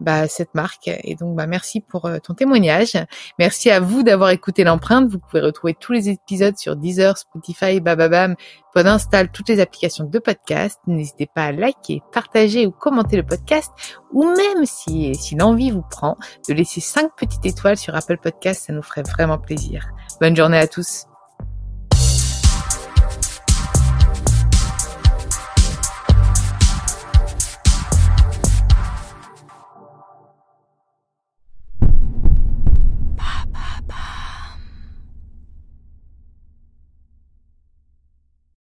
bah, 0.00 0.28
cette 0.28 0.54
marque. 0.54 0.88
Et 0.88 1.14
donc, 1.14 1.36
bah, 1.36 1.46
merci 1.46 1.80
pour 1.80 2.06
euh, 2.06 2.18
ton 2.18 2.34
témoignage. 2.34 2.92
Merci 3.38 3.70
à 3.70 3.80
vous 3.80 4.02
d'avoir 4.02 4.30
écouté 4.30 4.64
l'empreinte. 4.64 5.10
Vous 5.10 5.18
pouvez 5.18 5.42
retrouver 5.42 5.74
tous 5.78 5.92
les 5.92 6.08
épisodes 6.08 6.56
sur 6.58 6.76
Deezer, 6.76 7.16
Spotify, 7.18 7.80
Bababam, 7.80 8.34
Podinstall, 8.72 9.30
toutes 9.30 9.48
les 9.48 9.60
applications 9.60 10.04
de 10.04 10.18
podcast. 10.18 10.80
N'hésitez 10.86 11.28
pas 11.32 11.44
à 11.44 11.52
liker, 11.52 12.02
partager 12.12 12.66
ou 12.66 12.70
commenter 12.70 13.16
le 13.16 13.24
podcast 13.24 13.70
ou 14.12 14.24
même 14.24 14.64
si, 14.64 15.14
si 15.14 15.36
l'envie 15.36 15.70
vous 15.70 15.84
prend 15.88 16.16
de 16.48 16.54
laisser 16.54 16.80
cinq 16.80 17.10
petites 17.16 17.44
étoiles 17.46 17.76
sur 17.76 17.94
Apple 17.94 18.18
Podcast, 18.18 18.64
ça 18.66 18.72
nous 18.72 18.82
ferait 18.82 19.02
vraiment 19.02 19.38
plaisir. 19.38 19.88
Bonne 20.20 20.36
journée 20.36 20.58
à 20.58 20.66
tous. 20.66 21.09